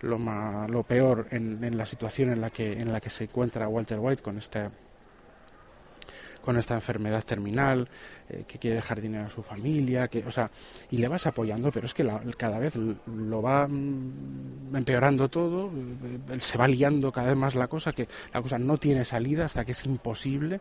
lo 0.00 0.18
más, 0.18 0.68
lo 0.68 0.82
peor 0.82 1.28
en, 1.30 1.62
en, 1.62 1.76
la 1.76 1.86
situación 1.86 2.32
en 2.32 2.40
la 2.40 2.50
que 2.50 2.72
en 2.72 2.92
la 2.92 3.00
que 3.00 3.08
se 3.08 3.24
encuentra 3.24 3.68
Walter 3.68 4.00
White 4.00 4.22
con 4.22 4.36
este 4.36 4.68
con 6.42 6.58
esta 6.58 6.74
enfermedad 6.74 7.24
terminal, 7.24 7.88
eh, 8.28 8.44
que 8.46 8.58
quiere 8.58 8.76
dejar 8.76 9.00
dinero 9.00 9.26
a 9.26 9.30
su 9.30 9.42
familia, 9.42 10.08
que, 10.08 10.24
o 10.26 10.30
sea, 10.30 10.50
y 10.90 10.98
le 10.98 11.08
vas 11.08 11.26
apoyando, 11.26 11.70
pero 11.70 11.86
es 11.86 11.94
que 11.94 12.06
cada 12.36 12.58
vez 12.58 12.74
lo 12.76 13.40
va 13.40 13.66
mm, 13.66 14.76
empeorando 14.76 15.28
todo, 15.28 15.70
eh, 15.70 16.38
se 16.40 16.58
va 16.58 16.68
liando 16.68 17.12
cada 17.12 17.28
vez 17.28 17.36
más 17.36 17.54
la 17.54 17.68
cosa, 17.68 17.92
que 17.92 18.08
la 18.34 18.42
cosa 18.42 18.58
no 18.58 18.76
tiene 18.76 19.04
salida 19.04 19.46
hasta 19.46 19.64
que 19.64 19.72
es 19.72 19.86
imposible 19.86 20.60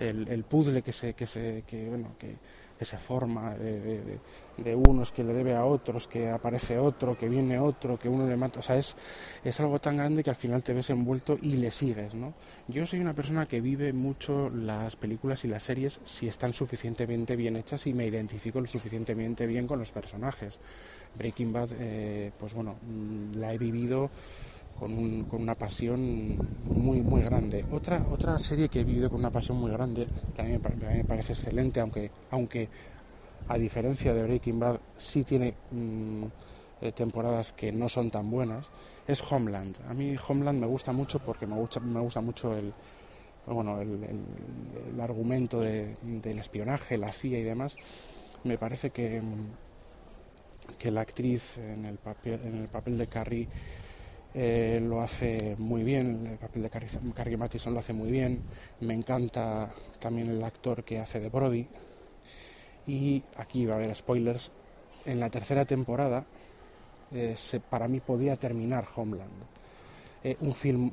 el, 0.00 0.28
el 0.28 0.44
puzzle 0.44 0.82
que 0.82 0.92
se, 0.92 1.14
que 1.14 1.26
se, 1.26 1.64
que, 1.66 1.88
bueno, 1.88 2.14
que, 2.18 2.36
se 2.80 2.96
forma 2.96 3.54
de, 3.56 4.20
de, 4.56 4.74
unos 4.74 5.10
que 5.10 5.24
le 5.24 5.32
debe 5.32 5.52
a 5.56 5.64
otros, 5.64 6.06
que 6.06 6.30
aparece 6.30 6.78
otro, 6.78 7.18
que 7.18 7.28
viene 7.28 7.58
otro, 7.58 7.98
que 7.98 8.08
uno 8.08 8.24
le 8.24 8.36
mata. 8.36 8.60
O 8.60 8.62
sea, 8.62 8.76
es, 8.76 8.96
es 9.42 9.58
algo 9.58 9.80
tan 9.80 9.96
grande 9.96 10.22
que 10.22 10.30
al 10.30 10.36
final 10.36 10.62
te 10.62 10.74
ves 10.74 10.90
envuelto 10.90 11.36
y 11.42 11.56
le 11.56 11.72
sigues, 11.72 12.14
¿no? 12.14 12.34
Yo 12.68 12.86
soy 12.86 13.00
una 13.00 13.14
persona 13.14 13.46
que 13.46 13.60
vive 13.60 13.92
mucho 13.92 14.48
las 14.50 14.94
películas 14.94 15.44
y 15.44 15.48
las 15.48 15.64
series 15.64 16.00
si 16.04 16.28
están 16.28 16.52
suficientemente 16.52 17.34
bien 17.34 17.56
hechas 17.56 17.84
y 17.88 17.92
me 17.92 18.06
identifico 18.06 18.60
lo 18.60 18.68
suficientemente 18.68 19.44
bien 19.44 19.66
con 19.66 19.80
los 19.80 19.90
personajes. 19.90 20.60
Breaking 21.16 21.52
Bad, 21.52 21.70
eh, 21.80 22.30
pues 22.38 22.54
bueno, 22.54 22.76
mm, 22.82 23.38
la 23.38 23.52
he 23.54 23.58
vivido 23.58 24.10
con, 24.78 24.92
un, 24.92 25.24
con, 25.24 25.42
una 25.42 25.54
pasión 25.54 26.36
muy 26.64 27.02
muy 27.02 27.22
grande. 27.22 27.64
Otra 27.70 28.06
otra 28.10 28.38
serie 28.38 28.68
que 28.68 28.80
he 28.80 28.84
vivido 28.84 29.10
con 29.10 29.20
una 29.20 29.30
pasión 29.30 29.58
muy 29.58 29.70
grande, 29.70 30.06
que 30.34 30.42
a 30.42 30.44
mí, 30.44 30.58
me 30.58 31.04
parece 31.04 31.32
excelente, 31.32 31.80
aunque 31.80 32.10
aunque 32.30 32.68
a 33.48 33.56
diferencia 33.56 34.12
de 34.12 34.22
Breaking 34.22 34.60
Bad 34.60 34.80
sí 34.96 35.24
tiene 35.24 35.54
mm, 35.70 36.24
eh, 36.82 36.92
temporadas 36.92 37.52
que 37.52 37.72
no 37.72 37.88
son 37.88 38.10
tan 38.10 38.30
buenas, 38.30 38.70
es 39.06 39.22
Homeland. 39.30 39.76
A 39.88 39.94
mí 39.94 40.14
Homeland 40.28 40.60
me 40.60 40.66
gusta 40.66 40.92
mucho 40.92 41.18
porque 41.18 41.46
me 41.46 41.56
gusta 41.56 41.80
me 41.80 42.00
gusta 42.00 42.20
mucho 42.20 42.56
el 42.56 42.72
bueno, 43.54 43.80
el, 43.80 45.00
argumento 45.00 45.60
del 45.60 46.38
espionaje, 46.38 46.98
la 46.98 47.12
CIA 47.12 47.38
y 47.38 47.42
demás, 47.42 47.76
me 48.44 48.58
parece 48.58 48.90
que, 48.90 49.22
que 50.78 50.90
la 50.90 51.00
actriz 51.00 51.56
en 51.58 51.84
el 51.84 51.96
papel, 51.96 52.40
en 52.44 52.58
el 52.58 52.68
papel 52.68 52.98
de 52.98 53.06
Carrie 53.06 53.48
eh, 54.34 54.78
lo 54.82 55.00
hace 55.00 55.56
muy 55.58 55.82
bien, 55.84 56.26
el 56.26 56.38
papel 56.38 56.62
de 56.62 56.70
Carrie, 56.70 57.36
Mathison 57.36 57.72
lo 57.72 57.80
hace 57.80 57.94
muy 57.94 58.10
bien, 58.10 58.42
me 58.80 58.94
encanta 58.94 59.72
también 59.98 60.28
el 60.28 60.42
actor 60.44 60.84
que 60.84 60.98
hace 60.98 61.18
de 61.18 61.30
Brody 61.30 61.66
y 62.86 63.22
aquí 63.36 63.64
va 63.64 63.74
a 63.74 63.76
haber 63.78 63.96
spoilers, 63.96 64.50
en 65.06 65.18
la 65.18 65.30
tercera 65.30 65.64
temporada 65.64 66.26
eh, 67.10 67.34
para 67.70 67.88
mí 67.88 68.00
podía 68.00 68.36
terminar 68.36 68.86
Homeland. 68.94 69.32
Eh, 70.22 70.36
un, 70.40 70.52
film, 70.52 70.92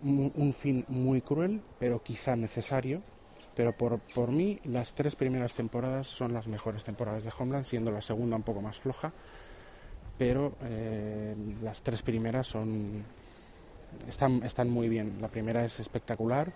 film 0.54 0.84
muy 0.88 1.22
cruel, 1.22 1.62
pero 1.78 2.02
quizá 2.02 2.36
necesario. 2.36 3.02
Pero 3.54 3.72
por, 3.72 4.00
por 4.00 4.32
mí, 4.32 4.60
las 4.66 4.94
tres 4.94 5.16
primeras 5.16 5.54
temporadas 5.54 6.08
son 6.08 6.34
las 6.34 6.48
mejores 6.48 6.84
temporadas 6.84 7.24
de 7.24 7.32
Homeland, 7.38 7.66
siendo 7.66 7.92
la 7.92 8.02
segunda 8.02 8.36
un 8.36 8.44
poco 8.44 8.62
más 8.62 8.78
floja. 8.78 9.12
Pero 10.18 10.54
las 11.62 11.82
tres 11.82 12.02
primeras 12.02 12.48
son 12.48 13.04
están, 14.08 14.44
están 14.44 14.70
muy 14.70 14.90
bien. 14.90 15.18
La 15.22 15.28
primera 15.28 15.64
es 15.66 15.80
espectacular 15.80 16.52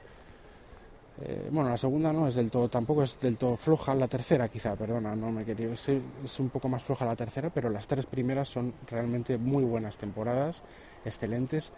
eh, 1.22 1.50
bueno, 1.52 1.70
la 1.70 1.78
segunda 1.78 2.14
no 2.14 2.28
es 2.28 2.36
del 2.36 2.50
todo, 2.50 2.70
tampoco 2.70 3.04
es 3.04 3.20
del 3.20 3.38
todo 3.38 3.58
floja, 3.58 3.94
la 3.94 4.08
tercera 4.08 4.48
quizá, 4.48 4.76
perdona, 4.76 5.16
no 5.16 5.32
me 5.32 5.44
quería, 5.44 5.74
es, 5.74 5.90
es 5.90 6.40
un 6.40 6.50
poco 6.50 6.70
más 6.70 6.82
floja 6.82 7.04
la 7.04 7.16
tercera, 7.16 7.50
pero 7.50 7.70
las 7.70 7.88
tres 7.88 8.06
primeras 8.06 8.48
son 8.48 8.74
realmente 8.90 9.38
muy 9.38 9.64
buenas 9.64 9.98
temporadas, 9.98 10.62
excelentes, 11.04 11.74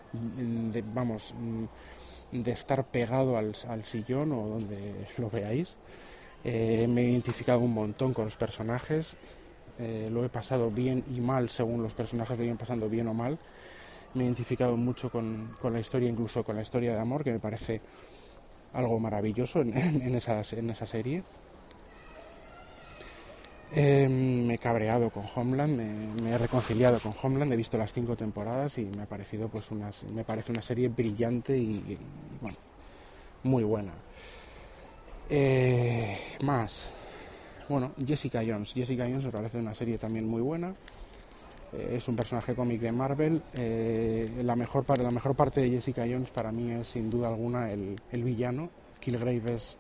vamos, 0.93 1.33
de 2.31 2.51
estar 2.51 2.83
pegado 2.83 3.35
al, 3.35 3.85
sillón 3.85 4.31
o 4.31 4.47
donde 4.47 5.07
lo 5.17 5.29
veáis. 5.29 5.75
Eh, 6.43 6.87
me 6.87 7.01
he 7.01 7.09
identificado 7.09 7.59
un 7.59 7.73
montón 7.73 8.13
con 8.13 8.25
los 8.25 8.35
personajes, 8.35 9.15
eh, 9.79 10.09
lo 10.11 10.23
he 10.23 10.29
pasado 10.29 10.69
bien 10.69 11.03
y 11.09 11.19
mal 11.19 11.49
según 11.49 11.81
los 11.81 11.93
personajes 11.95 12.37
lo 12.37 12.43
iban 12.43 12.57
pasando 12.57 12.87
bien 12.89 13.07
o 13.07 13.13
mal. 13.15 13.39
Me 14.13 14.23
he 14.23 14.25
identificado 14.25 14.75
mucho 14.77 15.09
con, 15.09 15.55
con 15.59 15.73
la 15.73 15.79
historia, 15.79 16.09
incluso 16.09 16.43
con 16.43 16.55
la 16.55 16.61
historia 16.61 16.93
de 16.93 16.99
amor, 16.99 17.23
que 17.23 17.31
me 17.31 17.39
parece 17.39 17.81
algo 18.73 18.99
maravilloso 18.99 19.61
en, 19.61 19.77
en, 19.77 20.15
esas, 20.15 20.53
en 20.53 20.69
esa 20.69 20.85
serie. 20.85 21.23
Em, 23.73 24.45
me 24.45 24.55
he 24.55 24.57
cabreado 24.57 25.09
con 25.09 25.23
Homeland, 25.33 26.21
me, 26.21 26.29
he 26.29 26.37
reconciliado 26.37 26.99
con 26.99 27.13
Homeland, 27.21 27.53
he 27.53 27.55
visto 27.55 27.77
las 27.77 27.93
cinco 27.93 28.17
temporadas 28.17 28.77
y 28.77 28.89
me 28.97 29.03
ha 29.03 29.05
parecido 29.05 29.47
pues 29.47 29.71
una, 29.71 29.89
me 30.13 30.25
parece 30.25 30.51
una 30.51 30.61
serie 30.61 30.89
brillante 30.89 31.57
y, 31.57 31.97
bueno, 32.41 32.57
muy 33.43 33.63
buena. 33.63 33.93
Eh, 35.29 36.17
más, 36.43 36.91
bueno, 37.69 37.93
Jessica 38.05 38.41
Jones. 38.45 38.73
Jessica 38.73 39.05
Jones 39.05 39.23
me 39.23 39.31
parece 39.31 39.57
una 39.59 39.73
serie 39.73 39.97
también 39.97 40.27
muy 40.27 40.41
buena. 40.41 40.75
Eh, 41.73 41.95
es 41.97 42.07
un 42.07 42.15
personaje 42.15 42.55
cómic 42.55 42.81
de 42.81 42.91
Marvel. 42.91 43.41
Eh, 43.53 44.41
la, 44.43 44.55
mejor, 44.55 44.85
la 44.99 45.11
mejor 45.11 45.35
parte 45.35 45.61
de 45.61 45.69
Jessica 45.69 46.03
Jones 46.03 46.31
para 46.31 46.51
mí 46.51 46.71
es 46.71 46.87
sin 46.87 47.09
duda 47.09 47.27
alguna 47.27 47.71
el, 47.71 47.95
el 48.11 48.23
villano. 48.23 48.69
Killgrave 48.99 49.55
es 49.55 49.77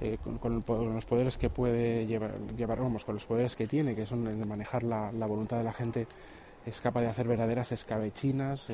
eh, 0.00 0.18
con, 0.40 0.64
los 0.66 1.04
poderes 1.06 1.38
que 1.38 1.48
puede 1.48 2.06
llevar, 2.06 2.32
llevar, 2.56 2.80
vamos, 2.80 3.04
con 3.04 3.14
los 3.14 3.24
poderes 3.24 3.54
que 3.54 3.68
tiene, 3.68 3.94
que 3.94 4.04
son 4.04 4.24
de 4.24 4.44
manejar 4.46 4.82
la, 4.82 5.12
la 5.12 5.26
voluntad 5.26 5.58
de 5.58 5.64
la 5.64 5.72
gente, 5.72 6.08
es 6.64 6.80
capaz 6.80 7.00
de 7.00 7.08
hacer 7.08 7.26
verdaderas 7.26 7.72
escabechinas, 7.72 8.68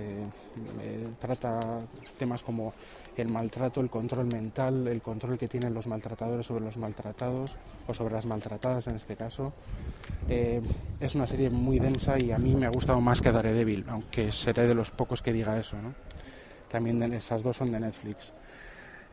trata 1.19 1.81
temas 2.19 2.43
como 2.43 2.75
el 3.17 3.31
maltrato, 3.31 3.81
el 3.81 3.91
control 3.91 4.27
mental, 4.27 4.87
el 4.87 5.03
control 5.03 5.39
que 5.39 5.49
tienen 5.49 5.75
los 5.75 5.87
maltratadores 5.87 6.47
sobre 6.47 6.65
los 6.65 6.77
maltratados 6.77 7.57
o 7.87 7.95
sobre 7.95 8.15
las 8.15 8.27
maltratadas 8.27 8.87
en 8.87 8.97
este 8.97 9.17
caso. 9.17 9.53
Eh, 10.29 10.61
es 11.01 11.15
una 11.15 11.27
serie 11.27 11.51
muy 11.51 11.79
densa 11.79 12.19
y 12.19 12.31
a 12.31 12.39
mí 12.39 12.55
me 12.55 12.67
ha 12.67 12.71
gustado 12.71 13.01
más 13.01 13.21
que 13.21 13.33
Daredevil, 13.33 13.85
aunque 13.89 14.31
seré 14.31 14.67
de 14.67 14.75
los 14.75 14.91
pocos 14.91 15.23
que 15.23 15.33
diga 15.33 15.59
eso. 15.59 15.77
¿no? 15.81 15.95
También 16.69 17.03
esas 17.15 17.43
dos 17.43 17.57
son 17.57 17.73
de 17.73 17.81
Netflix. 17.81 18.33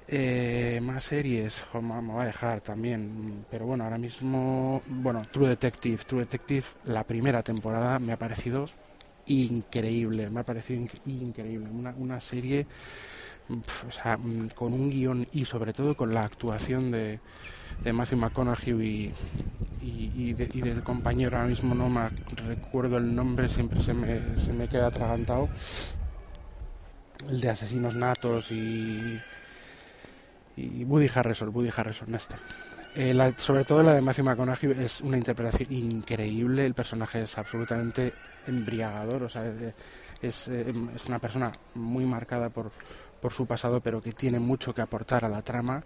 Eh, 0.08 0.80
más 0.84 1.04
series, 1.04 1.66
me 1.74 2.14
va 2.14 2.24
a 2.24 2.26
dejar 2.28 2.62
también, 2.62 3.44
pero 3.50 3.66
bueno, 3.66 3.86
ahora 3.86 3.98
mismo, 3.98 4.80
bueno, 4.88 5.24
True 5.32 5.50
Detective, 5.50 6.04
True 6.06 6.20
Detective, 6.22 6.66
la 6.86 7.04
primera 7.04 7.42
temporada 7.42 7.98
me 7.98 8.14
ha 8.14 8.18
parecido 8.18 8.70
increíble, 9.26 10.30
me 10.30 10.42
ha 10.42 10.44
parecido 10.44 10.88
increíble, 11.08 11.68
una, 11.72 11.96
una 11.98 12.20
serie 12.20 12.68
o 13.50 13.92
sea, 13.92 14.18
mm, 14.18 14.50
con 14.50 14.74
un 14.74 14.90
guion 14.90 15.28
y 15.32 15.46
sobre 15.46 15.74
todo 15.74 15.96
con 15.96 16.14
la 16.14 16.22
actuación 16.22 16.92
de, 16.92 17.20
de 17.84 17.94
Matthew 17.94 18.20
McConaughey 18.20 19.12
y, 19.82 20.34
del 20.34 20.82
compañero, 20.84 21.38
ahora 21.38 21.50
mismo 21.50 21.76
no 21.76 21.90
me 21.90 22.10
recuerdo 22.48 22.98
el 22.98 23.14
nombre, 23.14 23.50
siempre 23.50 23.82
se 23.82 23.94
me, 23.94 24.22
se 24.22 24.52
me 24.54 24.68
queda 24.68 24.88
atragantado, 24.88 25.48
el 27.30 27.40
de 27.40 27.50
Asesinos 27.50 27.96
Natos 27.96 28.52
y, 28.52 29.20
y 30.58 30.84
Woody 30.84 31.10
Harrison, 31.14 31.50
Woody 31.54 31.72
Harrison 31.76 32.14
este. 32.16 32.36
Eh, 32.96 33.34
sobre 33.36 33.66
todo 33.66 33.84
la 33.84 33.94
de 33.94 34.02
Matthew 34.02 34.24
McConaughey 34.24 34.72
es 34.84 35.02
una 35.02 35.18
interpretación 35.18 35.72
increíble, 35.74 36.66
el 36.66 36.74
personaje 36.74 37.24
es 37.24 37.38
absolutamente 37.38 38.14
embriagador, 38.48 39.24
o 39.24 39.30
sea, 39.30 39.46
es, 40.22 40.48
eh, 40.48 40.74
es 40.96 41.06
una 41.06 41.20
persona 41.20 41.52
muy 41.74 42.06
marcada 42.06 42.50
por, 42.50 42.72
por 43.22 43.34
su 43.34 43.46
pasado, 43.46 43.82
pero 43.82 44.02
que 44.02 44.14
tiene 44.14 44.40
mucho 44.40 44.74
que 44.74 44.82
aportar 44.82 45.26
a 45.26 45.30
la 45.30 45.42
trama, 45.42 45.84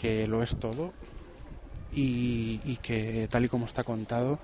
que 0.00 0.26
lo 0.26 0.42
es 0.42 0.56
todo 0.56 0.92
y, 1.92 2.76
que 2.82 3.28
tal 3.30 3.44
y 3.44 3.48
como 3.48 3.66
está 3.66 3.82
contado 3.82 4.38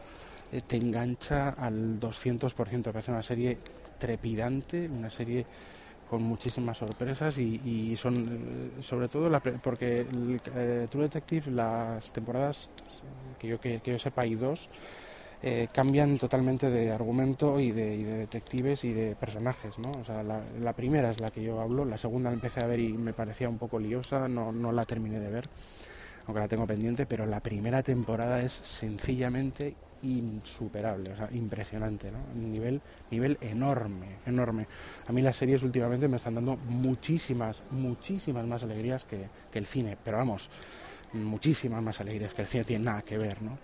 eh, 0.53 0.61
te 0.67 0.77
engancha 0.77 1.51
al 1.51 2.01
200%. 2.01 2.83
Parece 2.83 3.13
una 3.13 3.23
serie 3.23 3.59
trepidante, 3.99 4.89
una 4.89 5.11
serie 5.11 5.47
con 6.09 6.23
muchísimas 6.23 6.79
sorpresas 6.79 7.39
y, 7.39 7.97
son 7.97 8.15
eh, 8.17 8.83
sobre 8.83 9.09
todo 9.09 9.29
la, 9.29 9.41
porque 9.41 10.07
eh, 10.55 10.87
True 10.91 11.05
Detective 11.05 11.51
las 11.51 12.13
temporadas 12.13 12.69
que 13.39 13.49
yo 13.49 13.61
que, 13.61 13.81
yo 13.85 13.99
sepa 13.99 14.23
hay 14.23 14.35
dos 14.35 14.69
eh, 15.43 15.69
cambian 15.73 16.19
totalmente 16.19 16.71
de 16.71 16.91
argumento 16.91 17.61
y 17.61 17.71
de, 17.71 18.03
detectives 18.03 18.83
y 18.85 18.95
de 18.95 19.15
personajes, 19.15 19.79
¿no? 19.79 19.91
O 19.91 20.03
sea, 20.03 20.23
la, 20.23 20.73
primera 20.73 21.11
es 21.11 21.21
la 21.21 21.31
que 21.31 21.43
yo 21.43 21.61
hablo, 21.61 21.85
la 21.85 21.99
segunda 21.99 22.31
la 22.31 22.35
empecé 22.35 22.61
a 22.61 22.67
ver 22.67 22.81
y 22.81 22.95
me 22.95 23.13
parecía 23.13 23.51
un 23.51 23.59
poco 23.59 23.79
liosa, 23.79 24.27
no, 24.27 24.53
no 24.53 24.73
la 24.73 24.87
terminé 24.87 25.21
de 25.21 25.31
ver, 25.31 25.45
aunque 26.27 26.41
la 26.41 26.49
tengo 26.49 26.67
pendiente, 26.67 27.05
pero 27.05 27.27
la 27.27 27.41
primera 27.41 27.83
temporada 27.83 28.41
es 28.41 28.53
sencillamente 28.53 29.75
insuperable, 30.05 31.13
o 31.13 31.17
sea, 31.17 31.29
impresionante, 31.33 32.11
¿no? 32.11 32.19
nivel, 32.35 32.81
nivel 33.11 33.39
enorme, 33.41 34.09
enorme. 34.27 34.67
A 35.09 35.13
mí 35.13 35.23
las 35.23 35.37
series 35.37 35.63
últimamente 35.63 36.07
me 36.09 36.19
están 36.19 36.35
dando 36.35 36.57
muchísimas, 36.69 37.63
muchísimas 37.71 38.47
más 38.47 38.63
alegrías 38.63 39.05
que, 39.05 39.27
el 39.53 39.67
cine, 39.67 39.97
pero 40.03 40.19
vamos, 40.19 40.51
muchísimas 41.13 41.83
más 41.83 42.01
alegrías 42.01 42.35
que 42.35 42.43
el 42.43 42.49
cine, 42.49 42.65
tiene 42.65 42.85
nada 42.85 43.03
que 43.03 43.19
ver, 43.19 43.41
¿no? 43.43 43.59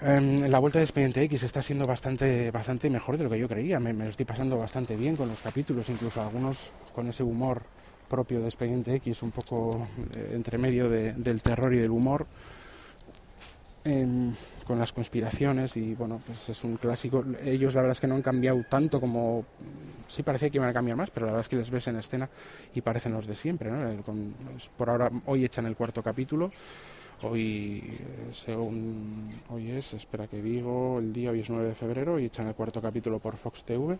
Em, 0.00 0.46
la 0.48 0.58
vuelta 0.58 0.78
de 0.78 0.84
Expediente 0.84 1.22
X 1.22 1.42
está 1.42 1.62
siendo 1.62 1.86
bastante, 1.86 2.50
bastante 2.50 2.90
mejor 2.90 3.16
de 3.16 3.24
lo 3.24 3.30
que 3.30 3.38
yo 3.38 3.48
creía. 3.48 3.80
Me, 3.80 3.92
lo 3.94 4.10
estoy 4.10 4.26
pasando 4.26 4.58
bastante 4.58 4.94
bien 4.94 5.16
con 5.16 5.28
los 5.28 5.40
capítulos, 5.40 5.88
incluso 5.88 6.20
algunos 6.20 6.70
con 6.94 7.08
ese 7.08 7.22
humor 7.22 7.62
propio 8.08 8.40
de 8.40 8.46
Expediente 8.46 8.94
X, 8.96 9.22
un 9.22 9.30
poco 9.30 9.86
eh, 10.14 10.32
entre 10.32 10.58
medio 10.58 10.88
del 10.88 11.42
terror 11.42 11.72
y 11.74 11.78
del 11.78 11.90
humor, 11.90 12.26
con 14.66 14.78
las 14.78 14.92
conspiraciones 14.92 15.76
y 15.76 15.94
bueno, 15.94 16.20
pues 16.26 16.48
es 16.48 16.64
un 16.64 16.76
clásico. 16.76 17.24
Ellos 17.44 17.74
la 17.74 17.82
verdad 17.82 17.92
es 17.92 18.00
que 18.00 18.06
no 18.06 18.16
han 18.16 18.22
cambiado 18.22 18.60
tanto 18.68 19.00
como 19.00 19.44
sí 20.08 20.22
parecía 20.22 20.50
que 20.50 20.58
iban 20.58 20.68
a 20.68 20.72
cambiar 20.72 20.96
más, 20.96 21.10
pero 21.10 21.26
la 21.26 21.32
verdad 21.32 21.44
es 21.44 21.48
que 21.48 21.56
les 21.56 21.70
ves 21.70 21.86
en 21.88 21.96
escena 21.96 22.28
y 22.74 22.80
parecen 22.80 23.12
los 23.12 23.26
de 23.26 23.34
siempre. 23.34 23.70
¿no? 23.70 24.02
por 24.76 24.90
ahora, 24.90 25.10
hoy 25.26 25.44
echan 25.44 25.66
el 25.66 25.76
cuarto 25.76 26.02
capítulo. 26.02 26.50
Hoy, 27.22 27.82
eh, 27.88 28.28
según 28.32 29.30
hoy 29.48 29.70
es, 29.70 29.94
espera 29.94 30.26
que 30.26 30.42
digo, 30.42 30.98
el 30.98 31.12
día 31.12 31.30
hoy 31.30 31.40
es 31.40 31.48
9 31.48 31.68
de 31.68 31.74
febrero 31.74 32.18
y 32.18 32.26
echan 32.26 32.46
el 32.46 32.54
cuarto 32.54 32.82
capítulo 32.82 33.18
por 33.18 33.36
Fox 33.36 33.64
TV. 33.64 33.98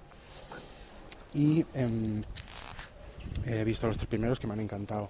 Y 1.34 1.64
em, 1.74 2.22
he 3.46 3.64
visto 3.64 3.86
los 3.86 3.96
tres 3.96 4.08
primeros 4.08 4.38
que 4.38 4.46
me 4.46 4.52
han 4.52 4.60
encantado. 4.60 5.08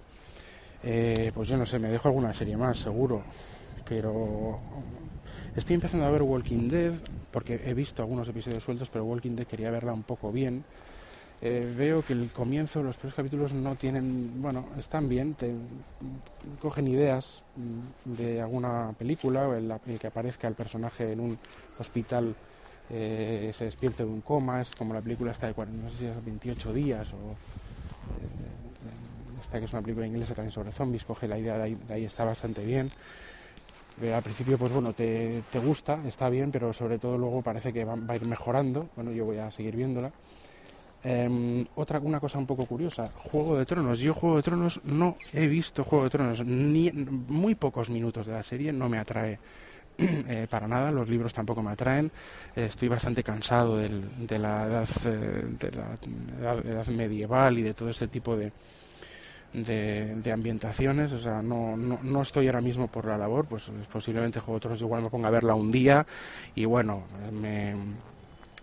Eh, 0.85 1.33
pues 1.35 1.49
yo 1.49 1.57
no 1.57 1.67
sé, 1.67 1.79
me 1.79 1.89
dejo 1.89 2.09
alguna 2.09 2.33
serie 2.33 2.57
más, 2.57 2.79
seguro. 2.79 3.25
Pero 3.89 4.59
estoy 5.55 5.75
empezando 5.75 6.07
a 6.07 6.11
ver 6.11 6.23
Walking 6.23 6.69
Dead, 6.69 6.95
porque 7.31 7.61
he 7.65 7.75
visto 7.75 8.03
algunos 8.03 8.29
episodios 8.29 8.63
sueltos, 8.63 8.89
pero 8.89 9.05
Walking 9.05 9.37
Dead 9.37 9.47
quería 9.47 9.71
verla 9.71 9.93
un 9.93 10.03
poco 10.03 10.33
bien. 10.33 10.65
Eh, 11.43 11.71
veo 11.77 12.03
que 12.03 12.15
el 12.15 12.33
comienzo, 12.33 12.83
los 12.83 12.97
primeros 12.97 13.15
capítulos 13.15 13.53
no 13.53 13.75
tienen, 13.75 14.41
bueno, 14.41 14.65
están 14.79 15.07
bien, 15.07 15.35
te, 15.35 15.53
cogen 16.63 16.89
ideas 16.89 17.43
de 18.07 18.41
alguna 18.41 18.95
película, 18.99 19.47
el, 19.57 19.71
el 19.87 19.99
que 19.99 20.07
aparezca 20.07 20.49
el 20.49 20.55
personaje 20.55 21.13
en 21.13 21.21
un 21.21 21.39
hospital 21.79 22.35
eh, 22.89 23.51
se 23.53 23.65
despierte 23.65 24.05
de 24.05 24.09
un 24.09 24.21
coma, 24.21 24.61
es 24.61 24.71
como 24.71 24.95
la 24.95 25.01
película 25.01 25.33
está 25.33 25.49
de 25.49 25.67
no 25.67 25.91
sé 25.91 25.99
si 25.99 26.07
es 26.07 26.25
28 26.25 26.73
días 26.73 27.13
o 27.13 27.17
eh, 27.17 29.41
esta 29.41 29.59
que 29.59 29.65
es 29.65 29.73
una 29.73 29.83
película 29.83 30.07
inglesa 30.07 30.35
también 30.35 30.53
sobre 30.53 30.71
zombies, 30.71 31.05
coge 31.05 31.27
la 31.27 31.37
idea 31.37 31.59
de 31.59 31.77
ahí, 31.93 32.05
está 32.05 32.25
bastante 32.25 32.65
bien. 32.65 32.93
Al 34.15 34.23
principio, 34.23 34.59
pues 34.59 34.73
bueno, 34.73 34.93
te, 34.93 35.43
gusta, 35.65 36.01
está 36.07 36.29
bien, 36.29 36.51
pero 36.51 36.73
sobre 36.73 36.99
todo 36.99 37.17
luego 37.17 37.43
parece 37.43 37.73
que 37.73 37.85
va, 37.85 37.97
a 38.09 38.17
ir 38.17 38.27
mejorando. 38.27 38.89
Bueno, 38.95 39.11
yo 39.13 39.25
voy 39.25 39.39
a 39.39 39.51
seguir 39.51 39.77
viéndola. 39.77 40.13
Em, 41.03 41.65
otra 41.77 42.01
una 42.01 42.19
cosa 42.19 42.39
un 42.39 42.47
poco 42.47 42.67
curiosa, 42.67 43.09
Juego 43.11 43.57
de 43.57 43.65
Tronos. 43.65 44.01
Yo 44.01 44.13
Juego 44.13 44.37
de 44.37 44.43
Tronos 44.43 44.81
no 44.85 45.17
he 45.33 45.47
visto 45.47 45.85
Juego 45.85 46.05
de 46.05 46.11
Tronos, 46.11 46.45
ni 46.45 46.91
muy 46.91 47.55
pocos 47.55 47.91
minutos 47.91 48.27
de 48.27 48.33
la 48.33 48.43
serie, 48.43 48.73
no 48.73 48.89
me 48.89 48.99
atrae 48.99 49.39
eh, 49.99 50.47
para 50.51 50.67
nada, 50.67 50.91
los 50.91 51.09
libros 51.09 51.33
tampoco 51.33 51.63
me 51.63 51.71
atraen. 51.71 52.11
estoy 52.55 52.89
bastante 52.89 53.23
cansado 53.23 53.77
de, 53.77 53.89
la 54.39 54.67
edad, 54.67 54.89
eh, 55.05 55.45
de 55.59 55.71
la 56.43 56.55
edad, 56.55 56.87
medieval 56.89 57.59
y 57.59 57.63
de 57.63 57.75
todo 57.75 57.89
este 57.89 58.09
tipo 58.09 58.37
de, 58.37 58.53
de, 59.65 60.33
ambientaciones. 60.33 61.13
O 61.13 61.19
sea, 61.19 61.43
no, 61.43 61.77
no, 61.77 61.99
no, 62.03 62.23
estoy 62.23 62.47
ahora 62.47 62.61
mismo 62.61 62.89
por 62.89 63.07
la 63.07 63.17
labor, 63.17 63.47
pues 63.49 63.71
posiblemente 63.91 64.41
Juego 64.41 64.59
de 64.59 64.61
Tronos 64.61 64.81
igual 64.81 65.03
me 65.03 65.11
ponga 65.11 65.29
a 65.29 65.33
verla 65.33 65.55
un 65.55 65.73
día 65.73 66.07
y 66.55 66.65
bueno, 66.65 67.05
me, 67.33 67.75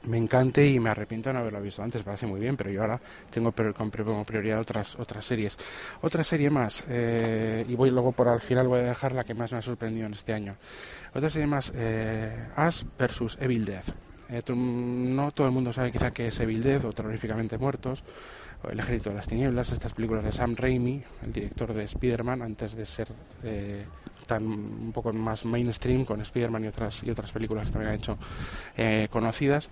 me 0.06 0.18
encante 0.18 0.66
y 0.66 0.80
me 0.80 0.90
arrepiento 0.90 1.30
de 1.30 1.34
no 1.34 1.40
haberla 1.40 1.60
visto 1.60 1.82
antes, 1.82 2.04
parece 2.04 2.28
muy 2.28 2.40
bien, 2.40 2.58
pero 2.58 2.70
yo 2.70 2.82
ahora 2.82 3.00
tengo 3.30 3.52
como 3.54 4.26
prioridad 4.26 4.60
otras 4.60 4.98
otras 5.00 5.26
series. 5.26 5.58
Otra 6.02 6.24
serie 6.24 6.50
más, 6.50 6.84
eh, 6.90 7.66
y 7.68 7.76
voy 7.76 7.90
luego 7.90 8.12
por 8.12 8.28
al 8.28 8.42
final 8.42 8.68
voy 8.68 8.80
a 8.80 8.84
dejar 8.84 9.14
la 9.14 9.24
que 9.24 9.34
más 9.34 9.52
me 9.52 9.60
ha 9.60 9.62
sorprendido 9.62 10.08
en 10.08 10.14
este 10.14 10.34
año. 10.34 10.56
Otra 11.14 11.30
serie 11.30 11.48
más, 11.48 11.72
eh, 11.76 12.48
Ash 12.56 12.84
versus 12.98 13.38
Evil 13.40 13.66
Death. 13.66 14.13
Eh, 14.30 14.42
no 14.56 15.32
todo 15.32 15.48
el 15.48 15.54
mundo 15.54 15.74
sabe 15.74 15.92
quizá 15.92 16.12
que 16.12 16.28
es 16.28 16.40
Evil 16.40 16.62
Death 16.62 16.86
o 16.86 16.94
Terroríficamente 16.94 17.58
Muertos, 17.58 18.04
o 18.64 18.70
El 18.70 18.80
Ejército 18.80 19.10
de 19.10 19.18
las 19.18 19.28
Tinieblas, 19.28 19.72
estas 19.72 19.94
películas 19.94 20.24
de 20.24 20.32
Sam 20.32 20.56
Raimi, 20.56 21.04
el 21.24 21.34
director 21.34 21.74
de 21.74 21.84
Spider-Man, 21.84 22.42
antes 22.42 22.76
de 22.76 22.86
ser 22.86 23.10
eh, 23.44 23.84
tan 24.26 24.46
un 24.46 24.92
poco 24.94 25.12
más 25.14 25.46
mainstream 25.46 26.06
con 26.06 26.22
Spider-Man 26.22 26.64
y 26.66 26.68
otras, 26.68 27.04
y 27.04 27.12
otras 27.12 27.32
películas 27.32 27.68
que 27.68 27.74
también 27.74 27.92
ha 27.92 27.96
hecho 27.96 28.18
eh, 28.78 29.08
conocidas. 29.12 29.70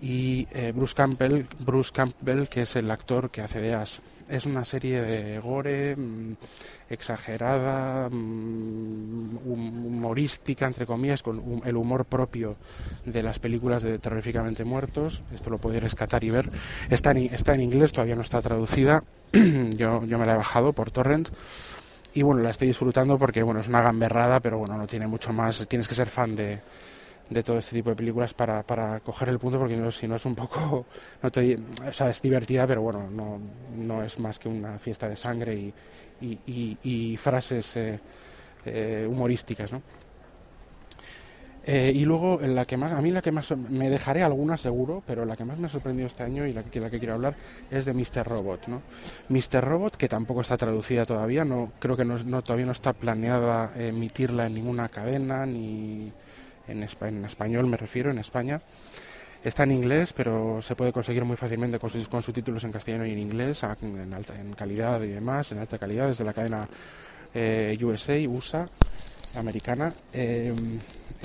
Y 0.00 0.46
Bruce 0.74 0.94
Campbell, 0.94 1.44
Bruce 1.60 1.90
Campbell, 1.92 2.48
que 2.48 2.62
es 2.62 2.76
el 2.76 2.90
actor 2.90 3.30
que 3.30 3.42
hace 3.42 3.60
de 3.60 3.74
Ash 3.74 3.98
es 4.28 4.46
una 4.46 4.64
serie 4.64 5.02
de 5.02 5.38
gore 5.38 5.96
mm, 5.96 6.36
exagerada, 6.90 8.08
mm, 8.10 9.38
humorística, 9.46 10.66
entre 10.66 10.86
comillas, 10.86 11.22
con 11.22 11.62
el 11.64 11.76
humor 11.76 12.04
propio 12.04 12.56
de 13.04 13.22
las 13.22 13.38
películas 13.38 13.82
de 13.82 13.98
Terroríficamente 13.98 14.64
Muertos. 14.64 15.22
Esto 15.32 15.50
lo 15.50 15.58
podéis 15.58 15.82
rescatar 15.82 16.24
y 16.24 16.30
ver. 16.30 16.50
Está 16.90 17.12
en, 17.12 17.18
está 17.18 17.54
en 17.54 17.62
inglés, 17.62 17.92
todavía 17.92 18.16
no 18.16 18.22
está 18.22 18.40
traducida. 18.42 19.04
yo, 19.32 20.04
yo 20.04 20.18
me 20.18 20.26
la 20.26 20.34
he 20.34 20.36
bajado 20.36 20.72
por 20.72 20.90
torrent 20.90 21.28
y 22.14 22.22
bueno, 22.22 22.42
la 22.42 22.50
estoy 22.50 22.68
disfrutando 22.68 23.18
porque 23.18 23.42
bueno, 23.42 23.60
es 23.60 23.68
una 23.68 23.82
gamberrada, 23.82 24.40
pero 24.40 24.58
bueno, 24.58 24.78
no 24.78 24.86
tiene 24.86 25.06
mucho 25.06 25.32
más, 25.32 25.66
tienes 25.68 25.86
que 25.86 25.94
ser 25.94 26.08
fan 26.08 26.34
de, 26.34 26.58
de 27.30 27.42
todo 27.42 27.58
este 27.58 27.76
tipo 27.76 27.90
de 27.90 27.96
películas 27.96 28.34
para, 28.34 28.62
para 28.62 29.00
coger 29.00 29.28
el 29.28 29.38
punto, 29.38 29.58
porque 29.58 29.90
si 29.90 30.06
no 30.06 30.16
es 30.16 30.24
un 30.24 30.34
poco, 30.34 30.86
no 31.22 31.30
te, 31.30 31.58
o 31.86 31.92
sea, 31.92 32.10
es 32.10 32.22
divertida, 32.22 32.66
pero 32.66 32.82
bueno, 32.82 33.10
no, 33.10 33.38
no 33.76 34.02
es 34.02 34.18
más 34.18 34.38
que 34.38 34.48
una 34.48 34.78
fiesta 34.78 35.08
de 35.08 35.16
sangre 35.16 35.54
y, 35.54 35.74
y, 36.20 36.78
y, 36.82 37.16
frases 37.16 37.76
eh, 37.76 38.00
eh, 38.64 39.06
humorísticas, 39.08 39.72
¿no? 39.72 39.82
Eh, 41.68 41.90
y 41.92 42.04
luego 42.04 42.38
la 42.40 42.64
que 42.64 42.76
más, 42.76 42.92
a 42.92 43.02
mí 43.02 43.10
la 43.10 43.20
que 43.20 43.32
más, 43.32 43.50
me 43.56 43.90
dejaré 43.90 44.22
alguna 44.22 44.56
seguro, 44.56 45.02
pero 45.04 45.24
la 45.24 45.36
que 45.36 45.44
más 45.44 45.58
me 45.58 45.66
ha 45.66 45.68
sorprendido 45.68 46.06
este 46.06 46.22
año 46.22 46.46
y 46.46 46.52
la 46.52 46.62
que, 46.62 46.78
la 46.78 46.88
que 46.88 47.00
quiero 47.00 47.14
hablar 47.14 47.34
es 47.72 47.84
de 47.84 47.92
Mr. 47.92 48.24
Robot, 48.24 48.68
¿no? 48.68 48.80
Mr. 49.30 49.64
Robot, 49.64 49.96
que 49.96 50.06
tampoco 50.06 50.42
está 50.42 50.56
traducida 50.56 51.04
todavía, 51.04 51.44
no, 51.44 51.72
creo 51.80 51.96
que 51.96 52.04
no, 52.04 52.22
no 52.22 52.42
todavía 52.42 52.66
no 52.66 52.72
está 52.72 52.92
planeada 52.92 53.72
emitirla 53.76 54.46
en 54.46 54.54
ninguna 54.54 54.88
cadena, 54.88 55.44
ni, 55.44 56.12
en, 56.68 56.82
español 56.82 57.66
me 57.66 57.76
refiero, 57.76 58.10
en 58.10 58.18
España. 58.18 58.60
Está 59.44 59.62
en 59.62 59.72
inglés, 59.72 60.12
pero 60.12 60.60
se 60.60 60.74
puede 60.74 60.92
conseguir 60.92 61.24
muy 61.24 61.36
fácilmente 61.36 61.78
con, 61.78 61.90
con 62.04 62.22
subtítulos 62.22 62.64
en 62.64 62.72
castellano 62.72 63.06
y 63.06 63.12
en 63.12 63.18
inglés, 63.18 63.62
en, 63.80 64.12
alta, 64.12 64.34
en 64.38 64.52
calidad 64.54 65.00
y 65.02 65.08
demás, 65.08 65.52
en 65.52 65.58
alta 65.58 65.78
calidad, 65.78 66.08
desde 66.08 66.24
la 66.24 66.32
cadena 66.32 66.66
eh, 67.32 67.78
USA, 67.80 68.14
USA, 68.28 68.66
americana. 69.38 69.92
Eh, 70.14 70.52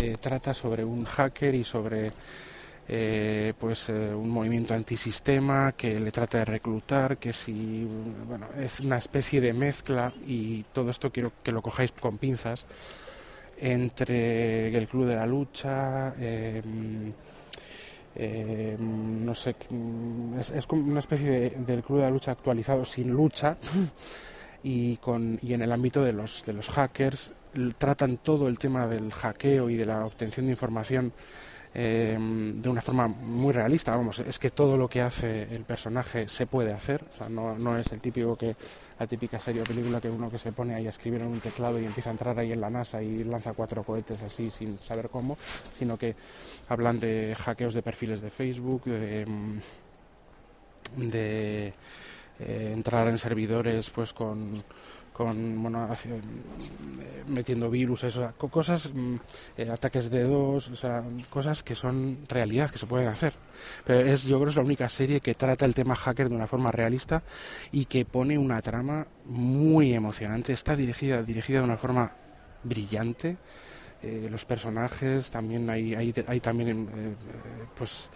eh, 0.03 0.15
trata 0.21 0.53
sobre 0.53 0.83
un 0.83 1.03
hacker 1.03 1.55
y 1.55 1.63
sobre 1.63 2.09
pues 3.57 3.87
un 3.87 4.27
movimiento 4.29 4.73
antisistema 4.73 5.71
que 5.77 5.97
le 5.97 6.11
trata 6.11 6.39
de 6.39 6.45
reclutar, 6.45 7.17
que 7.17 7.31
si 7.31 7.87
bueno, 8.27 8.47
es 8.59 8.81
una 8.81 8.97
especie 8.97 9.39
de 9.39 9.53
mezcla 9.53 10.11
y 10.27 10.63
todo 10.73 10.89
esto 10.89 11.09
quiero 11.09 11.31
que 11.41 11.53
lo 11.53 11.61
cojáis 11.61 11.93
con 11.93 12.17
pinzas 12.17 12.65
entre 13.61 14.75
el 14.75 14.87
Club 14.87 15.05
de 15.05 15.15
la 15.15 15.25
Lucha, 15.25 16.15
em, 16.19 17.13
no 19.23 19.35
sé, 19.35 19.55
es, 20.53 20.67
como 20.67 20.81
una 20.89 20.99
especie 20.99 21.29
de, 21.29 21.49
del 21.51 21.83
Club 21.83 21.99
de 21.99 22.05
la 22.05 22.09
Lucha 22.09 22.31
actualizado 22.31 22.83
sin 22.83 23.09
lucha 23.09 23.55
y, 24.63 24.97
con, 24.97 25.39
y 25.41 25.53
en 25.53 25.61
el 25.61 25.71
ámbito 25.71 26.03
de 26.03 26.11
los, 26.11 26.43
de 26.43 26.53
los 26.53 26.69
hackers 26.69 27.33
tratan 27.77 28.17
todo 28.17 28.47
el 28.47 28.57
tema 28.57 28.87
del 28.87 29.11
hackeo 29.11 29.69
y 29.69 29.75
de 29.75 29.85
la 29.85 30.05
obtención 30.05 30.47
de 30.47 30.53
información 30.53 31.13
em, 31.73 32.61
de 32.61 32.69
una 32.69 32.81
forma 32.81 33.07
muy 33.07 33.53
realista. 33.53 33.95
Vamos, 33.95 34.19
es 34.19 34.37
que 34.39 34.51
todo 34.51 34.77
lo 34.77 34.87
que 34.87 35.01
hace 35.01 35.43
el 35.43 35.63
personaje 35.63 36.27
se 36.27 36.45
puede 36.47 36.73
hacer, 36.73 37.03
o 37.07 37.11
sea, 37.11 37.29
no, 37.29 37.55
no 37.57 37.75
es 37.75 37.91
el 37.91 38.01
típico 38.01 38.35
que 38.35 38.55
la 39.01 39.07
típica 39.07 39.39
serie 39.39 39.63
o 39.63 39.65
película 39.65 39.99
que 39.99 40.09
uno 40.09 40.29
que 40.29 40.37
se 40.37 40.51
pone 40.51 40.75
ahí 40.75 40.85
a 40.85 40.91
escribir 40.91 41.21
en 41.21 41.29
un 41.29 41.39
teclado 41.39 41.79
y 41.79 41.85
empieza 41.85 42.09
a 42.09 42.13
entrar 42.13 42.37
ahí 42.37 42.51
en 42.51 42.61
la 42.61 42.69
NASA 42.69 43.01
y 43.01 43.23
lanza 43.23 43.51
cuatro 43.51 43.83
cohetes 43.83 44.21
así 44.21 44.51
sin 44.51 44.77
saber 44.77 45.09
cómo, 45.09 45.35
sino 45.35 45.97
que 45.97 46.13
hablan 46.69 46.99
de 46.99 47.33
hackeos 47.33 47.73
de 47.73 47.81
perfiles 47.81 48.21
de 48.21 48.29
Facebook, 48.29 48.83
de, 48.83 49.25
de 50.97 51.73
eh, 52.39 52.71
entrar 52.73 53.07
en 53.07 53.17
servidores 53.17 53.89
pues 53.89 54.13
con 54.13 54.63
con 55.13 55.61
bueno, 55.61 55.89
eh, 56.05 56.21
metiendo 57.27 57.69
virus, 57.69 58.05
eso, 58.05 58.31
cosas, 58.37 58.91
mm, 58.93 59.13
eh, 59.57 59.69
ataques 59.69 60.09
de 60.09 60.23
dos, 60.23 60.69
o 60.69 60.75
sea, 60.75 61.03
cosas 61.29 61.63
que 61.63 61.75
son 61.75 62.19
realidad, 62.27 62.69
que 62.69 62.77
se 62.77 62.85
pueden 62.85 63.07
hacer. 63.07 63.33
Pero 63.85 63.99
es, 63.99 64.23
yo 64.23 64.37
creo 64.37 64.45
que 64.45 64.49
es 64.51 64.55
la 64.55 64.63
única 64.63 64.89
serie 64.89 65.19
que 65.19 65.35
trata 65.35 65.65
el 65.65 65.75
tema 65.75 65.95
hacker 65.95 66.29
de 66.29 66.35
una 66.35 66.47
forma 66.47 66.71
realista 66.71 67.21
y 67.71 67.85
que 67.85 68.05
pone 68.05 68.37
una 68.37 68.61
trama 68.61 69.05
muy 69.25 69.93
emocionante. 69.93 70.53
Está 70.53 70.75
dirigida, 70.75 71.21
dirigida 71.21 71.59
de 71.59 71.65
una 71.65 71.77
forma 71.77 72.11
brillante. 72.63 73.37
Eh, 74.03 74.27
los 74.31 74.45
personajes 74.45 75.29
también 75.29 75.69
hay, 75.69 75.93
hay, 75.93 76.39
también 76.39 76.89
pues 77.77 78.09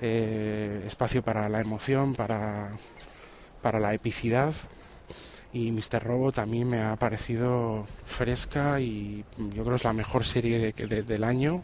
espacio 0.00 1.22
para 1.22 1.46
la 1.50 1.60
emoción, 1.60 2.14
para, 2.14 2.70
para 3.60 3.78
la 3.78 3.92
epicidad 3.92 4.54
y 5.52 5.72
Mr. 5.72 6.02
Robot 6.02 6.38
a 6.38 6.46
mí 6.46 6.64
me 6.64 6.82
ha 6.82 6.96
parecido 6.96 7.84
fresca 8.04 8.80
y 8.80 9.24
yo 9.36 9.62
creo 9.62 9.70
que 9.70 9.74
es 9.76 9.84
la 9.84 9.92
mejor 9.92 10.24
serie 10.24 10.72
del 10.72 11.24
año 11.24 11.62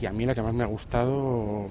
y 0.00 0.06
a 0.06 0.12
mí 0.12 0.26
la 0.26 0.34
que 0.34 0.42
más 0.42 0.54
me 0.54 0.64
ha 0.64 0.66
gustado 0.66 1.68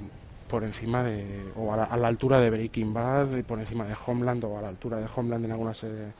por 0.49 0.63
encima 0.63 1.03
de 1.03 1.43
o 1.55 1.73
a 1.73 1.97
la, 1.97 2.07
altura 2.07 2.39
de 2.39 2.49
Breaking 2.49 2.93
Bad 2.93 3.37
y 3.37 3.43
por 3.43 3.59
encima 3.59 3.85
de 3.85 3.95
Homeland 4.05 4.43
o 4.45 4.57
a 4.57 4.61
la 4.61 4.69
altura 4.69 4.97
de 4.97 5.07
Homeland 5.13 5.45
en 5.45 5.51
algunas 5.51 5.83
eh, 5.83 6.11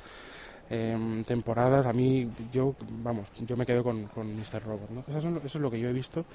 em, 0.70 1.24
temporadas 1.24 1.86
a 1.86 1.94
mí 1.94 2.30
yo 2.52 2.76
vamos 3.02 3.30
yo 3.40 3.56
me 3.56 3.66
quedo 3.66 3.84
con, 3.84 4.06
con 4.08 4.36
Mr. 4.36 4.64
Robot 4.66 4.90
¿no? 4.90 5.18
eso, 5.18 5.42
es 5.46 5.56
lo 5.56 5.72
que 5.72 5.80
yo 5.80 5.88
he 5.88 5.94
visto 5.94 6.26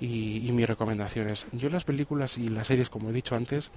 y, 0.00 0.48
y 0.48 0.52
mis 0.52 0.66
recomendaciones 0.66 1.46
yo 1.52 1.68
las 1.68 1.84
películas 1.84 2.36
y 2.38 2.48
las 2.48 2.66
series 2.66 2.90
como 2.90 3.10
he 3.10 3.12
dicho 3.12 3.36
antes 3.36 3.70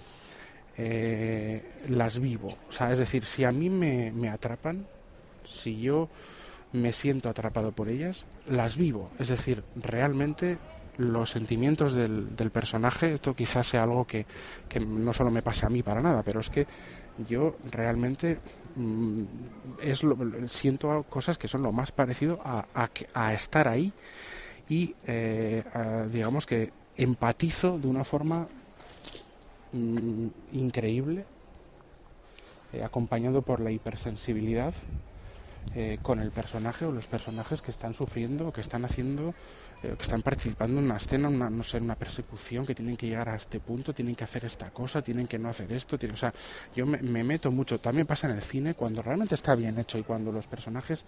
eh, 0.78 1.64
las 1.90 2.20
vivo. 2.20 2.56
O 2.70 2.72
sea, 2.72 2.92
es 2.92 3.00
decir, 3.00 3.26
si 3.26 3.44
a 3.44 3.52
mí 3.52 3.70
me, 3.70 4.12
me 4.12 4.30
atrapan, 4.30 4.86
si 5.46 5.80
yo 5.82 6.10
me 6.74 6.92
siento 6.92 7.30
atrapado 7.30 7.72
por 7.72 7.90
ellas, 7.90 8.26
las 8.48 8.78
vivo. 8.78 9.12
Es 9.20 9.28
decir, 9.28 9.62
realmente 9.76 10.58
los 10.98 11.32
sentimientos 11.32 11.94
del, 11.94 12.36
del 12.36 12.52
personaje, 12.52 13.14
esto 13.14 13.34
quizás 13.34 13.68
sea 13.68 13.84
algo 13.84 14.06
que, 14.06 14.26
que, 14.70 14.80
no 14.80 15.14
solo 15.14 15.32
me 15.32 15.42
pase 15.42 15.66
a 15.66 15.70
mí 15.70 15.84
para 15.84 16.02
nada, 16.02 16.22
pero 16.22 16.40
es 16.40 16.50
que 16.50 16.68
yo 17.28 17.56
realmente 17.72 18.40
mm, 18.76 19.18
es 19.82 20.04
lo, 20.04 20.18
siento 20.48 21.04
cosas 21.10 21.38
que 21.38 21.48
son 21.48 21.62
lo 21.62 21.72
más 21.72 21.92
parecido 21.92 22.40
a, 22.44 22.66
a, 23.14 23.34
estar 23.34 23.68
ahí 23.68 23.92
y 24.70 24.96
eh, 25.06 25.64
digamos 26.12 26.46
que 26.46 26.72
empatizo 26.98 27.80
de 27.80 27.88
una 27.88 28.04
forma 28.04 28.48
Mm, 29.74 30.28
increíble, 30.52 31.24
eh, 32.74 32.84
acompañado 32.84 33.42
por 33.42 33.62
la 33.62 33.72
hipersensibilidad 33.72 34.74
eh, 35.76 35.98
con 36.02 36.20
el 36.20 36.32
personaje 36.32 36.84
o 36.86 36.92
los 36.92 37.06
personajes 37.06 37.62
que 37.62 37.72
están 37.72 37.94
sufriendo 37.94 38.52
que 38.52 38.60
están 38.60 38.84
haciendo, 38.84 39.30
eh, 39.84 39.94
que 39.96 40.04
están 40.04 40.24
participando 40.24 40.80
en 40.80 40.86
una 40.86 40.98
escena, 40.98 41.30
una, 41.30 41.50
no 41.50 41.64
sé, 41.64 41.78
una 41.78 41.96
persecución, 41.96 42.66
que 42.66 42.76
tienen 42.76 42.98
que 42.98 43.08
llegar 43.08 43.30
a 43.30 43.36
este 43.36 43.62
punto, 43.62 43.94
tienen 43.94 44.16
que 44.16 44.26
hacer 44.26 44.44
esta 44.44 44.72
cosa, 44.72 45.02
tienen 45.02 45.26
que 45.26 45.40
no 45.40 45.48
hacer 45.50 45.72
esto. 45.72 45.96
o 45.96 46.18
sea, 46.18 46.34
yo 46.76 46.86
me 46.86 47.24
meto 47.24 47.50
mucho. 47.52 47.78
También 47.78 48.06
pasa 48.06 48.28
en 48.28 48.36
el 48.36 48.42
cine 48.42 48.74
cuando 48.74 49.02
realmente 49.02 49.36
está 49.36 49.56
bien 49.56 49.80
hecho 49.80 49.98
y 49.98 50.04
cuando 50.04 50.32
los 50.34 50.48
personajes 50.48 51.06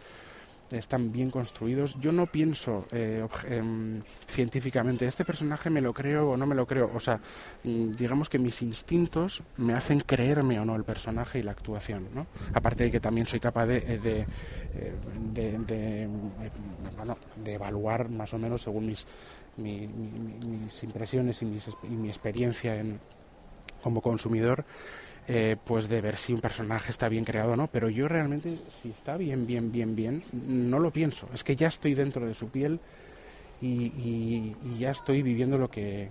están 0.72 1.12
bien 1.12 1.30
construidos. 1.30 1.96
Yo 1.96 2.12
no 2.12 2.26
pienso 2.26 2.86
eh, 2.92 3.26
em, 3.48 4.02
científicamente, 4.28 5.06
este 5.06 5.26
personaje 5.26 5.70
me 5.70 5.82
lo 5.82 5.94
creo 5.94 6.32
o 6.32 6.38
no 6.38 6.46
me 6.46 6.56
lo 6.56 6.66
creo. 6.66 6.90
O 6.94 7.00
sea, 7.00 7.20
mm, 7.64 7.92
digamos 7.92 8.30
que 8.30 8.40
mis 8.40 8.62
instintos 8.62 9.42
me 9.58 9.74
hacen 9.74 10.00
creerme 10.00 10.60
o 10.60 10.66
no 10.66 10.76
el 10.76 10.84
personaje 10.84 11.40
y 11.40 11.44
la 11.44 11.52
actuación. 11.52 12.08
¿no? 12.14 12.26
Aparte 12.54 12.86
de 12.86 12.92
que 12.92 13.00
también 13.00 13.28
soy 13.28 13.40
capaz 13.40 13.66
de, 13.66 13.78
eh, 13.78 14.00
de, 14.00 14.20
eh, 14.22 14.94
de, 15.34 15.58
de, 15.60 16.10
de 17.44 17.54
evaluar 17.54 18.10
más 18.10 18.34
o 18.34 18.38
menos 18.38 18.62
según 18.62 18.88
mis, 18.88 19.06
mis 19.58 20.84
impresiones 20.84 21.42
y, 21.42 21.46
mis, 21.46 21.68
y 21.84 21.96
mi 21.96 22.08
experiencia 22.08 22.76
en, 22.76 22.96
como 23.84 24.02
consumidor 24.02 24.66
eh, 25.28 25.56
pues 25.64 25.88
de 25.88 26.02
ver 26.02 26.18
si 26.18 26.34
un 26.34 26.42
personaje 26.42 26.92
está 26.92 27.08
bien 27.08 27.24
creado 27.24 27.54
o 27.54 27.56
no, 27.56 27.68
pero 27.68 27.90
yo 27.90 28.08
realmente 28.08 28.58
si 28.82 28.90
está 28.90 29.16
bien, 29.16 29.46
bien, 29.46 29.72
bien, 29.72 29.96
bien, 29.96 30.22
no 30.32 30.80
lo 30.80 30.92
pienso, 30.92 31.30
es 31.34 31.44
que 31.44 31.56
ya 31.56 31.68
estoy 31.68 31.94
dentro 31.94 32.26
de 32.26 32.34
su 32.34 32.50
piel 32.50 32.80
y, 33.62 34.54
ya 34.78 34.92
estoy 34.92 35.22
viviendo 35.22 35.58
lo 35.58 35.70
que, 35.70 36.10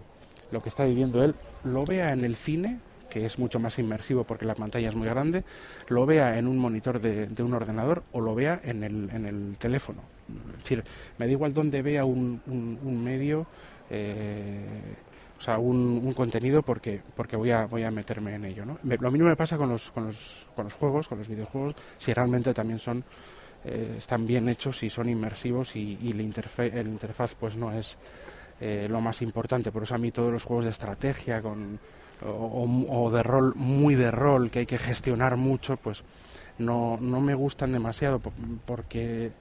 lo 0.51 0.63
que 0.63 0.71
está 0.71 0.87
viviendo 0.87 1.23
él, 1.23 1.35
lo 1.65 1.85
vea 1.85 2.13
en 2.13 2.25
el 2.25 2.35
cine, 2.35 2.79
que 3.11 3.27
es 3.27 3.39
mucho 3.39 3.61
más 3.61 3.79
inmersivo 3.79 4.25
porque 4.25 4.47
la 4.47 4.55
pantalla 4.55 4.89
es 4.89 4.95
muy 4.95 5.07
grande, 5.07 5.45
lo 5.89 6.07
vea 6.07 6.39
en 6.39 6.49
un 6.49 6.57
monitor 6.57 6.99
de, 6.99 7.43
un 7.43 7.53
ordenador 7.53 8.03
o 8.13 8.23
lo 8.23 8.35
vea 8.35 8.63
en 8.65 8.83
el, 8.83 9.11
en 9.13 9.27
el 9.27 9.59
teléfono. 9.59 10.01
Es 10.53 10.63
decir, 10.63 10.85
me 11.19 11.27
da 11.27 11.33
igual 11.33 11.53
dónde 11.53 11.83
vea 11.83 12.07
un, 12.07 12.41
un, 12.47 13.05
medio. 13.05 13.47
Eh, 13.91 14.95
o 15.43 15.45
sea, 15.45 15.59
un, 15.59 16.13
contenido 16.13 16.63
porque, 16.63 17.03
porque 17.17 17.35
voy, 17.35 17.51
a, 17.51 17.67
voy 17.67 17.83
a 17.83 17.91
meterme 17.91 18.37
en 18.37 18.45
ello. 18.45 18.65
¿no? 18.65 18.79
Lo 18.85 19.11
mismo 19.11 19.27
me 19.27 19.35
pasa 19.35 19.57
con 19.57 19.71
los, 19.71 19.91
con, 19.91 20.07
los, 20.07 20.47
con 20.55 20.67
los 20.67 20.75
juegos, 20.75 21.09
con 21.09 21.19
los 21.19 21.27
videojuegos, 21.27 21.75
si 21.99 22.15
realmente 22.15 22.55
también 22.55 22.79
son 22.79 23.03
eh, 23.65 23.97
están 23.99 24.25
bien 24.25 24.49
hechos 24.49 24.85
y 24.85 24.89
son 24.89 25.09
inmersivos 25.09 25.75
y, 25.75 25.99
el 26.01 26.21
interfaz 26.21 27.35
pues 27.35 27.57
no 27.57 27.73
es 27.73 27.99
eh, 28.61 28.87
lo 28.89 29.01
más 29.01 29.21
importante. 29.21 29.73
Por 29.73 29.83
eso 29.83 29.97
a 29.97 29.99
mí 29.99 30.13
todos 30.13 30.33
los 30.33 30.45
juegos 30.45 30.67
de 30.67 30.71
estrategia 30.71 31.43
con, 31.43 31.81
o, 32.25 32.87
o, 32.89 33.11
de 33.11 33.25
rol, 33.25 33.53
muy 33.57 33.97
de 33.97 34.13
rol, 34.13 34.49
que 34.49 34.61
hay 34.61 34.67
que 34.67 34.79
gestionar 34.79 35.37
mucho, 35.37 35.77
pues 35.77 36.05
no, 36.59 36.97
no 37.01 37.21
me 37.21 37.35
gustan 37.35 37.73
demasiado 37.73 38.21
porque 38.65 39.33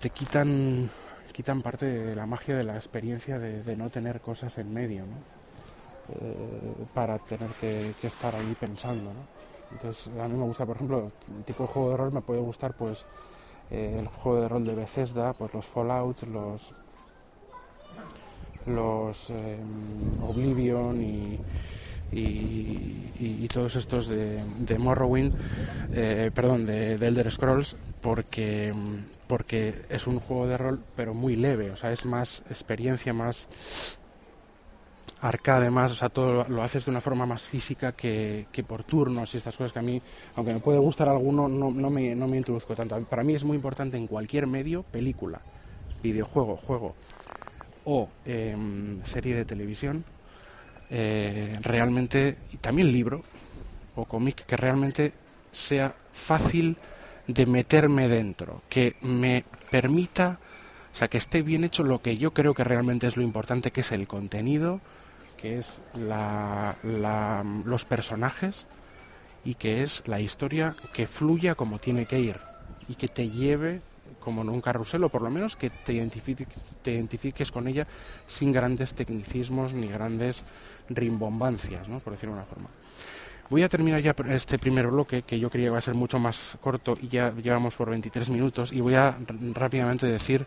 te 0.00 0.10
quitan 0.10 0.90
quitan 1.36 1.60
parte 1.60 1.84
de 1.84 2.16
la 2.16 2.24
magia 2.24 2.56
de 2.56 2.64
la 2.64 2.76
experiencia 2.76 3.38
de, 3.38 3.76
no 3.76 3.90
tener 3.90 4.22
cosas 4.22 4.56
en 4.56 4.72
medio, 4.72 5.02
¿no? 5.04 5.16
Eh, 6.18 6.86
para 6.94 7.18
tener 7.18 7.50
que, 7.60 7.92
estar 8.02 8.34
ahí 8.34 8.56
pensando. 8.58 9.12
Entonces, 9.70 10.10
a 10.18 10.28
mí 10.28 10.34
me 10.34 10.44
gusta, 10.44 10.64
por 10.64 10.76
ejemplo, 10.76 11.12
el 11.36 11.44
tipo 11.44 11.64
de 11.64 11.68
juego 11.68 11.90
de 11.90 11.96
rol 11.98 12.12
me 12.12 12.22
puede 12.22 12.40
gustar, 12.40 12.74
pues, 12.74 13.04
eh, 13.70 13.96
el 13.98 14.06
juego 14.06 14.40
de 14.40 14.48
rol 14.48 14.64
de 14.64 14.76
Bethesda, 14.76 15.34
pues 15.34 15.52
los 15.52 15.66
Fallout, 15.66 16.22
los 16.22 16.72
los 18.64 19.30
em, 19.30 20.22
Oblivion 20.24 21.00
y, 21.00 21.38
y, 22.12 23.48
todos 23.48 23.76
estos 23.76 24.08
de, 24.66 24.78
Morrowind, 24.78 25.34
eh, 25.92 26.30
perdón, 26.34 26.66
de, 26.66 26.98
de, 26.98 27.06
Elder 27.06 27.30
Scrolls, 27.30 27.76
porque 28.02 28.74
porque 29.26 29.82
es 29.88 30.06
un 30.06 30.20
juego 30.20 30.46
de 30.46 30.56
rol 30.56 30.78
pero 30.96 31.14
muy 31.14 31.36
leve, 31.36 31.70
o 31.70 31.76
sea, 31.76 31.90
es 31.92 32.04
más 32.04 32.42
experiencia, 32.50 33.12
más 33.12 33.48
arcade, 35.20 35.70
más, 35.70 35.92
o 35.92 35.94
sea, 35.94 36.08
todo 36.08 36.44
lo, 36.44 36.62
haces 36.62 36.84
de 36.84 36.90
una 36.90 37.00
forma 37.00 37.26
más 37.26 37.42
física 37.42 37.92
que, 37.92 38.46
que, 38.52 38.62
por 38.62 38.84
turnos 38.84 39.32
y 39.34 39.38
estas 39.38 39.56
cosas 39.56 39.72
que 39.72 39.78
a 39.78 39.82
mí, 39.82 40.00
aunque 40.36 40.52
me 40.52 40.60
puede 40.60 40.78
gustar 40.78 41.08
alguno, 41.08 41.48
no, 41.48 41.70
no, 41.70 41.90
me, 41.90 42.14
no 42.14 42.26
me 42.28 42.36
introduzco 42.36 42.74
tanto. 42.74 43.00
Para 43.08 43.24
mí 43.24 43.34
es 43.34 43.42
muy 43.42 43.56
importante 43.56 43.96
en 43.96 44.06
cualquier 44.06 44.46
medio, 44.46 44.82
película, 44.82 45.40
videojuego, 46.02 46.56
juego 46.56 46.94
o 47.84 48.08
em, 48.24 49.02
serie 49.04 49.34
de 49.36 49.44
televisión, 49.44 50.04
eh, 50.90 51.56
realmente, 51.62 52.36
y 52.52 52.58
también 52.58 52.92
libro 52.92 53.22
o 53.94 54.04
cómic, 54.04 54.44
que 54.46 54.56
realmente 54.56 55.12
sea 55.52 55.94
fácil 56.12 56.76
de 57.26 57.46
meterme 57.46 58.08
dentro, 58.08 58.60
que 58.68 58.94
me 59.00 59.44
permita, 59.70 60.38
o 60.92 60.96
sea, 60.96 61.08
que 61.08 61.18
esté 61.18 61.42
bien 61.42 61.64
hecho 61.64 61.82
lo 61.82 62.00
que 62.00 62.16
yo 62.16 62.32
creo 62.32 62.54
que 62.54 62.64
realmente 62.64 63.06
es 63.06 63.16
lo 63.16 63.22
importante, 63.22 63.70
que 63.70 63.80
es 63.80 63.92
el 63.92 64.06
contenido, 64.06 64.80
que 65.36 65.58
es 65.58 65.80
la, 65.94 66.76
los 67.64 67.84
personajes 67.84 68.66
y 69.44 69.54
que 69.54 69.82
es 69.82 70.02
la 70.06 70.20
historia 70.20 70.76
que 70.92 71.06
fluya 71.06 71.54
como 71.54 71.78
tiene 71.78 72.06
que 72.06 72.20
ir 72.20 72.38
y 72.88 72.94
que 72.94 73.08
te 73.08 73.28
lleve 73.28 73.80
como 74.26 74.42
en 74.42 74.48
un 74.48 74.60
carrusel 74.60 75.08
por 75.08 75.22
lo 75.22 75.30
menos 75.30 75.54
que 75.54 75.70
te 75.70 75.92
identifiques, 75.92 76.48
te 76.82 76.90
identifiques 76.90 77.52
con 77.52 77.68
ella 77.68 77.86
sin 78.26 78.50
grandes 78.50 78.92
tecnicismos 78.92 79.72
ni 79.72 79.86
grandes 79.86 80.42
rimbombancias, 80.88 81.88
¿no? 81.88 82.00
por 82.00 82.14
decirlo 82.14 82.34
de 82.34 82.40
una 82.40 82.48
forma. 82.48 82.68
Voy 83.48 83.62
a 83.62 83.68
terminar 83.68 84.00
ya 84.00 84.16
este 84.30 84.58
primer 84.58 84.88
bloque, 84.88 85.22
que 85.22 85.38
yo 85.38 85.48
creía 85.48 85.66
que 85.66 85.70
iba 85.70 85.78
a 85.78 85.80
ser 85.80 85.94
mucho 85.94 86.18
más 86.18 86.58
corto 86.60 86.98
y 87.00 87.06
ya 87.06 87.32
llevamos 87.34 87.76
por 87.76 87.88
23 87.88 88.28
minutos, 88.30 88.72
y 88.72 88.80
voy 88.80 88.96
a 88.96 89.16
rápidamente 89.54 90.08
decir 90.08 90.44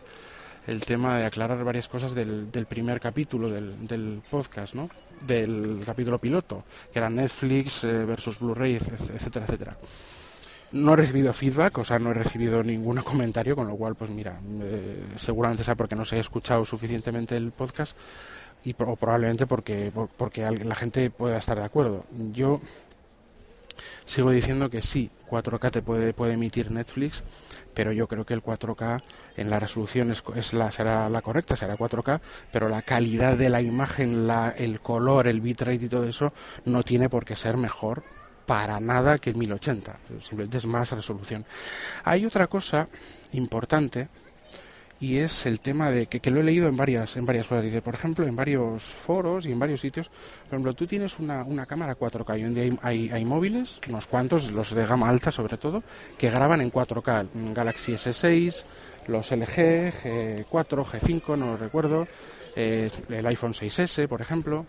el 0.66 0.84
tema 0.84 1.16
de 1.16 1.24
aclarar 1.24 1.64
varias 1.64 1.88
cosas 1.88 2.12
del, 2.12 2.50
primer 2.68 3.00
capítulo 3.00 3.48
del, 3.48 4.20
podcast, 4.30 4.74
¿no? 4.74 4.90
del 5.26 5.80
capítulo 5.86 6.18
piloto, 6.18 6.64
que 6.92 6.98
era 6.98 7.08
Netflix 7.08 7.84
eh, 7.84 8.04
versus 8.04 8.38
Blu-ray, 8.38 8.74
etcétera, 8.74 9.46
etcétera. 9.46 9.76
No 10.72 10.92
he 10.92 10.96
recibido 10.96 11.32
feedback, 11.32 11.78
o 11.78 11.84
sea, 11.84 11.98
no 11.98 12.10
he 12.10 12.14
recibido 12.14 12.62
ningún 12.62 12.98
comentario, 13.02 13.56
con 13.56 13.66
lo 13.66 13.76
cual, 13.76 13.94
pues 13.96 14.10
mira, 14.10 14.38
eh, 14.62 15.02
seguramente 15.16 15.64
sea 15.64 15.74
porque 15.74 15.96
no 15.96 16.04
se 16.04 16.16
ha 16.16 16.20
escuchado 16.20 16.64
suficientemente 16.64 17.36
el 17.36 17.50
podcast 17.50 17.96
y 18.62 18.74
probablemente 18.74 19.46
porque, 19.46 19.90
porque 20.16 20.48
la 20.50 20.74
gente 20.74 21.10
pueda 21.10 21.38
estar 21.38 21.58
de 21.58 21.64
acuerdo. 21.64 22.04
Yo 22.32 22.60
Sigo 24.10 24.30
diciendo 24.30 24.68
que 24.70 24.82
sí, 24.82 25.10
4K 25.28 25.70
te 25.70 25.82
puede, 25.82 26.12
puede 26.12 26.32
emitir 26.32 26.70
Netflix, 26.70 27.22
pero 27.74 27.92
yo 27.92 28.08
creo 28.08 28.26
que 28.26 28.34
el 28.34 28.42
4K 28.42 29.00
en 29.36 29.50
la 29.50 29.60
resolución 29.60 30.10
es, 30.10 30.52
la, 30.52 30.70
será 30.72 31.08
la 31.08 31.22
correcta, 31.22 31.54
será 31.54 31.76
4K, 31.76 32.20
pero 32.50 32.68
la 32.68 32.82
calidad 32.82 33.36
de 33.36 33.48
la 33.48 33.62
imagen, 33.62 34.26
la, 34.26 34.50
el 34.50 34.80
color, 34.80 35.28
el 35.28 35.40
bitrate 35.40 35.84
y 35.84 35.88
todo 35.88 36.04
eso 36.04 36.32
no 36.64 36.82
tiene 36.82 37.08
por 37.08 37.24
qué 37.24 37.36
ser 37.36 37.56
mejor 37.56 38.02
para 38.50 38.80
nada 38.80 39.18
que 39.18 39.30
el 39.30 39.36
1080, 39.36 39.96
simplemente 40.20 40.58
es 40.58 40.66
más 40.66 40.90
resolución. 40.90 41.44
Hay 42.02 42.26
otra 42.26 42.48
cosa 42.48 42.88
importante 43.32 44.08
y 44.98 45.18
es 45.18 45.46
el 45.46 45.60
tema 45.60 45.88
de 45.88 46.06
que, 46.06 46.30
lo 46.32 46.40
he 46.40 46.42
leído 46.42 46.66
en 46.66 46.76
varias 46.76 47.16
en 47.16 47.26
varias 47.26 47.46
cosas. 47.46 47.62
Dice, 47.62 47.80
por 47.80 47.94
ejemplo, 47.94 48.26
en 48.26 48.34
varios 48.34 48.82
foros 48.82 49.46
y 49.46 49.52
en 49.52 49.58
varios 49.60 49.80
sitios, 49.80 50.08
por 50.08 50.48
ejemplo, 50.48 50.74
tú 50.74 50.88
tienes 50.88 51.20
una, 51.20 51.44
una 51.44 51.64
cámara 51.64 51.96
4K 51.96 52.40
y 52.40 52.44
hoy 52.44 52.78
hay, 52.82 53.08
hay, 53.12 53.24
móviles, 53.24 53.78
unos 53.88 54.08
cuantos, 54.08 54.50
los 54.50 54.74
de 54.74 54.84
gama 54.84 55.08
alta 55.08 55.30
sobre 55.30 55.56
todo, 55.56 55.84
que 56.18 56.28
graban 56.28 56.60
en 56.60 56.72
4K. 56.72 57.54
Galaxy 57.54 57.92
S6, 57.92 58.64
los 59.06 59.30
LG, 59.30 59.92
G4, 60.50 60.84
G5, 60.84 61.38
no 61.38 61.56
recuerdo, 61.56 62.04
eh, 62.56 62.90
el 63.10 63.26
iPhone 63.28 63.52
6S, 63.52 64.08
por 64.08 64.20
ejemplo, 64.20 64.66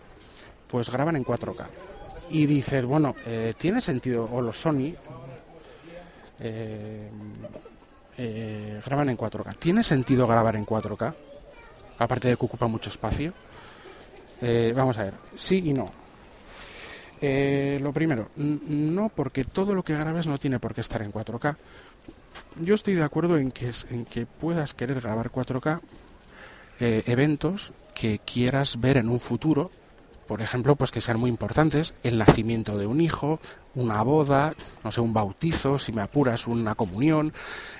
pues 0.68 0.88
graban 0.88 1.16
en 1.16 1.24
4K. 1.24 1.91
Y 2.32 2.46
dices, 2.46 2.84
bueno, 2.84 3.14
eh, 3.26 3.52
¿tiene 3.56 3.80
sentido? 3.80 4.28
O 4.32 4.40
los 4.40 4.58
Sony, 4.58 4.94
eh, 6.44 7.08
eh, 8.18 8.80
graban 8.84 9.10
en 9.10 9.16
4K. 9.16 9.56
¿Tiene 9.58 9.82
sentido 9.82 10.26
grabar 10.26 10.56
en 10.56 10.66
4K? 10.66 11.14
Aparte 11.98 12.28
de 12.28 12.36
que 12.36 12.44
ocupa 12.44 12.66
mucho 12.66 12.90
espacio. 12.90 13.32
Eh, 14.40 14.72
vamos 14.76 14.98
a 14.98 15.04
ver, 15.04 15.14
sí 15.36 15.62
y 15.64 15.72
no. 15.72 15.90
Lo 17.20 17.92
primero, 17.92 18.30
no 18.36 19.08
porque 19.08 19.44
todo 19.44 19.76
lo 19.76 19.84
que 19.84 19.94
grabes 19.94 20.26
no 20.26 20.38
tiene 20.38 20.58
por 20.58 20.74
qué 20.74 20.80
estar 20.80 21.02
en 21.02 21.12
4K. 21.12 21.54
Yo 22.60 22.74
estoy 22.74 22.94
de 22.94 23.04
acuerdo 23.04 23.38
en 23.38 23.52
que, 23.52 23.70
en 23.90 24.04
que 24.04 24.26
puedas 24.26 24.74
querer 24.74 25.00
grabar 25.00 25.30
4K 25.30 25.80
eventos 26.80 27.72
que 27.94 28.18
quieras 28.18 28.80
ver 28.80 28.96
en 28.96 29.08
un 29.08 29.20
futuro 29.20 29.70
por 30.26 30.40
ejemplo, 30.42 30.76
pues 30.76 30.90
que 30.90 31.00
sean 31.00 31.18
muy 31.18 31.30
importantes, 31.30 31.94
el 32.02 32.18
nacimiento 32.18 32.78
de 32.78 32.86
un 32.86 33.00
hijo, 33.00 33.40
una 33.74 34.02
boda, 34.02 34.54
no 34.84 34.92
sé, 34.92 35.00
un 35.00 35.12
bautizo, 35.12 35.78
si 35.78 35.92
me 35.92 36.02
apuras, 36.02 36.46
una 36.46 36.74
comunión, 36.74 37.32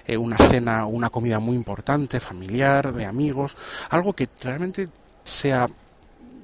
eh, 0.06 0.16
una 0.16 0.38
cena, 0.38 0.86
una 0.86 1.10
comida 1.10 1.38
muy 1.38 1.56
importante, 1.56 2.20
familiar, 2.20 2.92
de 2.92 3.06
amigos, 3.06 3.56
algo 3.90 4.12
que 4.12 4.28
realmente 4.42 4.88
sea 5.24 5.68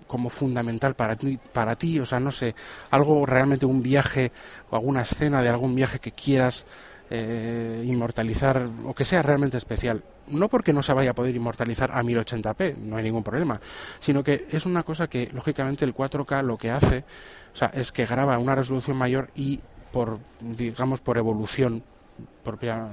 como 0.07 0.31
fundamental 0.31 0.95
para 0.95 1.17
ti, 1.17 1.39
para 1.53 1.77
ti, 1.77 2.01
o 2.01 2.07
sea, 2.07 2.19
no 2.19 2.31
sé, 2.31 2.55
algo 2.91 3.27
realmente 3.27 3.67
un 3.67 3.83
viaje 3.83 4.33
o 4.71 4.77
alguna 4.77 5.03
escena 5.03 5.43
de 5.43 5.49
algún 5.51 5.75
viaje 5.75 5.99
que 5.99 6.13
quieras 6.13 6.65
eh, 7.11 7.85
inmortalizar 7.87 8.69
o 8.85 8.95
que 8.95 9.05
sea 9.05 9.23
realmente 9.23 9.59
especial. 9.59 10.03
No 10.31 10.49
porque 10.49 10.73
no 10.73 10.83
se 10.83 10.93
vaya 10.93 11.11
a 11.11 11.15
poder 11.15 11.35
inmortalizar 11.35 11.91
a 11.93 12.03
1080p, 12.03 12.77
no 12.77 12.97
hay 12.97 13.05
ningún 13.05 13.23
problema, 13.23 13.61
sino 13.99 14.23
que 14.23 14.47
es 14.51 14.67
una 14.67 14.83
cosa 14.83 15.09
que 15.09 15.31
lógicamente 15.33 15.85
el 15.85 15.95
4K 15.95 16.43
lo 16.43 16.57
que 16.57 16.71
hace, 16.71 17.05
o 17.53 17.57
sea, 17.57 17.69
es 17.75 17.93
que 17.93 18.07
graba 18.07 18.39
una 18.39 18.55
resolución 18.55 18.97
mayor 18.97 19.31
y 19.35 19.61
por 19.93 20.19
digamos 20.41 21.01
por 21.01 21.19
evolución 21.19 21.83
propia 22.45 22.89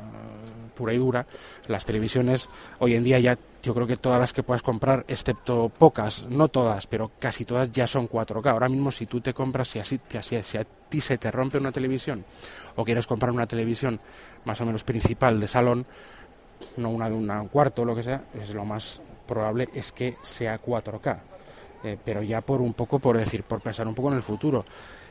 pura 0.75 0.93
y 0.93 0.97
dura, 0.97 1.25
las 1.67 1.85
televisiones 1.85 2.49
hoy 2.79 2.95
en 2.95 3.03
día 3.03 3.19
ya 3.19 3.37
yo 3.63 3.73
creo 3.73 3.87
que 3.87 3.97
todas 3.97 4.19
las 4.19 4.33
que 4.33 4.43
puedas 4.43 4.61
comprar, 4.61 5.05
excepto 5.07 5.69
pocas, 5.69 6.25
no 6.29 6.49
todas, 6.49 6.85
pero 6.85 7.09
casi 7.17 7.45
todas 7.45 7.71
ya 7.71 7.87
son 7.87 8.07
4K. 8.07 8.51
Ahora 8.51 8.69
mismo 8.69 8.91
si 8.91 9.07
tú 9.07 9.21
te 9.21 9.33
compras, 9.33 9.69
si, 9.69 9.79
así, 9.79 9.99
si, 10.21 10.43
si 10.43 10.57
a 10.57 10.63
ti 10.63 11.01
se 11.01 11.17
te 11.17 11.31
rompe 11.31 11.57
una 11.57 11.71
televisión 11.71 12.23
o 12.75 12.85
quieres 12.85 13.07
comprar 13.07 13.31
una 13.31 13.47
televisión 13.47 13.99
más 14.43 14.61
o 14.61 14.65
menos 14.65 14.83
principal 14.83 15.39
de 15.39 15.47
salón, 15.47 15.87
no 16.77 16.89
una 16.89 17.09
de 17.09 17.15
un 17.15 17.47
cuarto 17.47 17.85
lo 17.85 17.95
que 17.95 18.03
sea, 18.03 18.23
es 18.39 18.53
lo 18.53 18.65
más 18.65 19.01
probable 19.27 19.69
es 19.73 19.91
que 19.91 20.15
sea 20.21 20.61
4K. 20.61 21.17
Eh, 21.83 21.97
pero 22.03 22.23
ya 22.23 22.41
por 22.41 22.61
un 22.61 22.73
poco, 22.73 22.99
por 22.99 23.17
decir, 23.17 23.43
por 23.43 23.61
pensar 23.61 23.87
un 23.87 23.93
poco 23.93 24.09
en 24.09 24.17
el 24.17 24.23
futuro. 24.23 24.65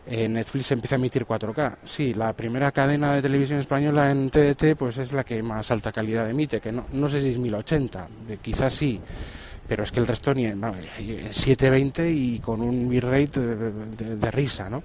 Eh, 0.06 0.28
Netflix 0.28 0.70
empieza 0.72 0.96
a 0.96 0.98
emitir 0.98 1.24
4K. 1.24 1.76
Sí, 1.84 2.12
la 2.12 2.32
primera 2.34 2.72
cadena 2.72 3.14
de 3.14 3.22
televisión 3.22 3.60
española 3.60 4.10
en 4.10 4.28
TDT 4.28 4.76
pues 4.76 4.98
es 4.98 5.12
la 5.12 5.24
que 5.24 5.42
más 5.42 5.70
alta 5.70 5.92
calidad 5.92 6.28
emite, 6.28 6.60
que 6.60 6.72
no, 6.72 6.84
no 6.92 7.08
sé 7.08 7.20
si 7.20 7.30
es 7.30 7.38
1080, 7.38 8.08
eh, 8.28 8.38
quizás 8.42 8.74
sí, 8.74 9.00
pero 9.66 9.84
es 9.84 9.92
que 9.92 10.00
el 10.00 10.06
resto 10.06 10.34
ni 10.34 10.44
en 10.44 10.60
720 10.60 12.10
y 12.10 12.38
con 12.40 12.60
un 12.60 12.88
bitrate 12.88 13.40
de, 13.40 14.16
de, 14.16 14.30
risa, 14.30 14.68
¿no? 14.68 14.82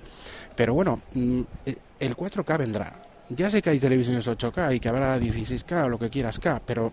Pero 0.56 0.74
bueno, 0.74 1.02
mm, 1.13 1.41
eh, 1.65 1.76
el 2.00 2.15
4K 2.15 2.58
vendrá. 2.58 2.93
Ya 3.30 3.50
sé 3.50 3.62
que 3.62 3.70
hay 3.70 3.80
televisiones 3.80 4.28
8K 4.28 4.76
y 4.76 4.80
que 4.80 4.89
habrá 4.89 5.18
16K 5.20 5.86
o 5.86 5.89
lo 5.89 6.00
que 6.00 6.10
quieras 6.10 6.39
K, 6.39 6.62
pero 6.65 6.92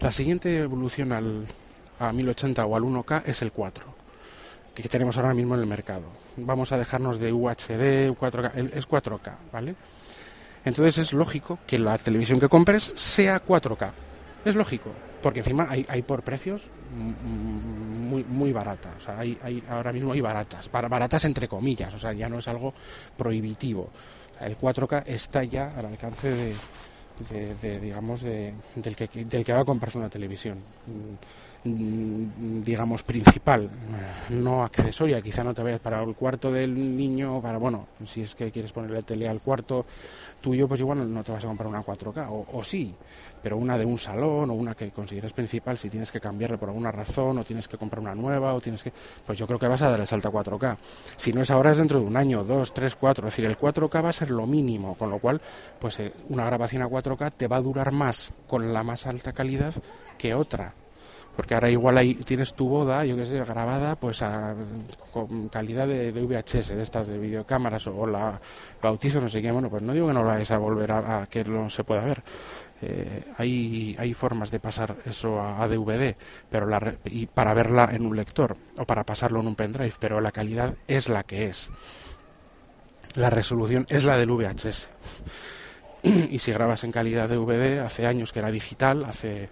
la 0.00 0.10
siguiente 0.10 0.60
evolución 0.60 1.12
al, 1.12 1.46
a 1.98 2.12
1080 2.12 2.64
o 2.64 2.76
al 2.76 2.82
1K 2.82 3.22
es 3.26 3.42
el 3.42 3.52
4 3.52 3.98
que 4.82 4.88
tenemos 4.88 5.16
ahora 5.16 5.34
mismo 5.34 5.54
en 5.54 5.60
el 5.60 5.66
mercado. 5.66 6.04
Vamos 6.36 6.72
a 6.72 6.78
dejarnos 6.78 7.18
de 7.18 7.32
UHD, 7.32 8.14
4K, 8.16 8.72
es 8.74 8.88
4K, 8.88 9.32
¿vale? 9.52 9.74
Entonces 10.64 10.98
es 10.98 11.12
lógico 11.12 11.58
que 11.66 11.78
la 11.78 11.98
televisión 11.98 12.38
que 12.38 12.48
compres 12.48 12.92
sea 12.96 13.44
4K. 13.44 13.90
Es 14.44 14.54
lógico, 14.54 14.90
porque 15.22 15.40
encima 15.40 15.66
hay, 15.68 15.84
hay 15.88 16.02
por 16.02 16.22
precios 16.22 16.68
muy, 16.94 18.22
muy 18.24 18.52
baratas. 18.52 18.96
O 18.96 19.00
sea, 19.00 19.18
hay, 19.18 19.38
hay, 19.42 19.62
ahora 19.68 19.92
mismo 19.92 20.12
hay 20.12 20.20
baratas, 20.20 20.70
baratas 20.70 21.24
entre 21.24 21.48
comillas, 21.48 21.92
o 21.94 21.98
sea, 21.98 22.12
ya 22.12 22.28
no 22.28 22.38
es 22.38 22.46
algo 22.46 22.72
prohibitivo. 23.16 23.90
El 24.40 24.58
4K 24.58 25.04
está 25.06 25.44
ya 25.44 25.72
al 25.76 25.86
alcance 25.86 26.54
de, 27.30 27.80
digamos, 27.80 28.22
de, 28.22 28.54
del, 28.76 28.96
que, 28.96 29.08
del 29.08 29.44
que 29.44 29.52
va 29.52 29.60
a 29.60 29.64
comprarse 29.64 29.98
una 29.98 30.08
televisión. 30.08 30.58
Mm, 30.86 32.62
digamos, 32.62 33.02
principal, 33.02 33.68
no 34.30 34.64
accesoria. 34.64 35.20
Quizá 35.20 35.42
no 35.42 35.54
te 35.54 35.62
vayas 35.62 35.80
para 35.80 36.02
el 36.02 36.14
cuarto 36.14 36.52
del 36.52 36.96
niño, 36.96 37.42
para, 37.42 37.58
bueno, 37.58 37.88
si 38.04 38.22
es 38.22 38.34
que 38.34 38.52
quieres 38.52 38.72
ponerle 38.72 39.02
tele 39.02 39.28
al 39.28 39.40
cuarto 39.40 39.84
tuyo, 40.40 40.66
pues 40.68 40.80
igual 40.80 41.12
no 41.12 41.22
te 41.22 41.32
vas 41.32 41.44
a 41.44 41.46
comprar 41.46 41.68
una 41.68 41.82
4K, 41.82 42.28
o, 42.30 42.46
o 42.52 42.64
sí, 42.64 42.94
pero 43.42 43.56
una 43.56 43.78
de 43.78 43.84
un 43.84 43.98
salón 43.98 44.50
o 44.50 44.54
una 44.54 44.74
que 44.74 44.90
consideres 44.90 45.32
principal, 45.32 45.78
si 45.78 45.90
tienes 45.90 46.10
que 46.10 46.20
cambiarle 46.20 46.58
por 46.58 46.68
alguna 46.68 46.90
razón, 46.90 47.38
o 47.38 47.44
tienes 47.44 47.68
que 47.68 47.76
comprar 47.76 48.00
una 48.00 48.14
nueva, 48.14 48.54
o 48.54 48.60
tienes 48.60 48.82
que. 48.82 48.92
Pues 49.26 49.38
yo 49.38 49.46
creo 49.46 49.58
que 49.58 49.68
vas 49.68 49.82
a 49.82 49.90
dar 49.90 50.00
el 50.00 50.06
salto 50.06 50.28
a 50.28 50.32
4K. 50.32 50.76
Si 51.16 51.32
no 51.32 51.42
es 51.42 51.50
ahora, 51.50 51.72
es 51.72 51.78
dentro 51.78 52.00
de 52.00 52.06
un 52.06 52.16
año, 52.16 52.44
dos, 52.44 52.72
tres, 52.72 52.96
cuatro. 52.96 53.28
Es 53.28 53.34
decir, 53.34 53.44
el 53.44 53.58
4K 53.58 54.04
va 54.04 54.08
a 54.08 54.12
ser 54.12 54.30
lo 54.30 54.46
mínimo, 54.46 54.94
con 54.96 55.10
lo 55.10 55.18
cual, 55.18 55.40
pues 55.78 55.98
eh, 56.00 56.12
una 56.28 56.44
grabación 56.44 56.82
a 56.82 56.88
4K 56.88 57.32
te 57.36 57.46
va 57.46 57.56
a 57.56 57.62
durar 57.62 57.92
más 57.92 58.32
con 58.46 58.72
la 58.72 58.82
más 58.82 59.06
alta 59.06 59.32
calidad 59.32 59.74
que 60.16 60.34
otra 60.34 60.74
porque 61.38 61.54
ahora 61.54 61.70
igual 61.70 61.96
ahí 61.96 62.16
tienes 62.16 62.52
tu 62.54 62.68
boda, 62.68 63.04
yo 63.04 63.14
que 63.14 63.24
sé, 63.24 63.38
grabada 63.44 63.94
pues 63.94 64.22
a, 64.22 64.56
con 65.12 65.48
calidad 65.48 65.86
de, 65.86 66.10
VHS, 66.10 66.70
de 66.70 66.82
estas 66.82 67.06
de 67.06 67.16
videocámaras 67.16 67.86
o, 67.86 68.08
la 68.08 68.40
bautizo, 68.82 69.20
no 69.20 69.28
sé 69.28 69.40
qué, 69.40 69.52
bueno, 69.52 69.70
pues 69.70 69.84
no 69.84 69.92
digo 69.92 70.08
que 70.08 70.14
no 70.14 70.22
lo 70.24 70.30
vayas 70.30 70.50
a 70.50 70.58
volver 70.58 70.90
a, 70.90 71.28
que 71.30 71.44
no 71.44 71.70
se 71.70 71.84
pueda 71.84 72.02
ver. 72.02 72.24
Eh, 72.82 73.22
hay, 73.36 73.94
hay 74.00 74.14
formas 74.14 74.50
de 74.50 74.58
pasar 74.58 74.96
eso 75.06 75.40
a, 75.40 75.68
DVD, 75.68 76.16
pero 76.50 76.66
la, 76.66 76.92
y 77.04 77.26
para 77.26 77.54
verla 77.54 77.88
en 77.92 78.04
un 78.04 78.16
lector 78.16 78.56
o 78.76 78.84
para 78.84 79.04
pasarlo 79.04 79.38
en 79.38 79.46
un 79.46 79.54
pendrive, 79.54 79.94
pero 80.00 80.20
la 80.20 80.32
calidad 80.32 80.74
es 80.88 81.08
la 81.08 81.22
que 81.22 81.46
es. 81.46 81.70
La 83.14 83.30
resolución 83.30 83.86
es 83.90 84.04
la 84.04 84.18
del 84.18 84.32
VHS. 84.32 84.88
y 86.02 86.40
si 86.40 86.50
grabas 86.50 86.82
en 86.82 86.90
calidad 86.90 87.28
de 87.28 87.36
DVD, 87.36 87.78
hace 87.78 88.08
años 88.08 88.32
que 88.32 88.40
era 88.40 88.50
digital, 88.50 89.04
hace 89.04 89.50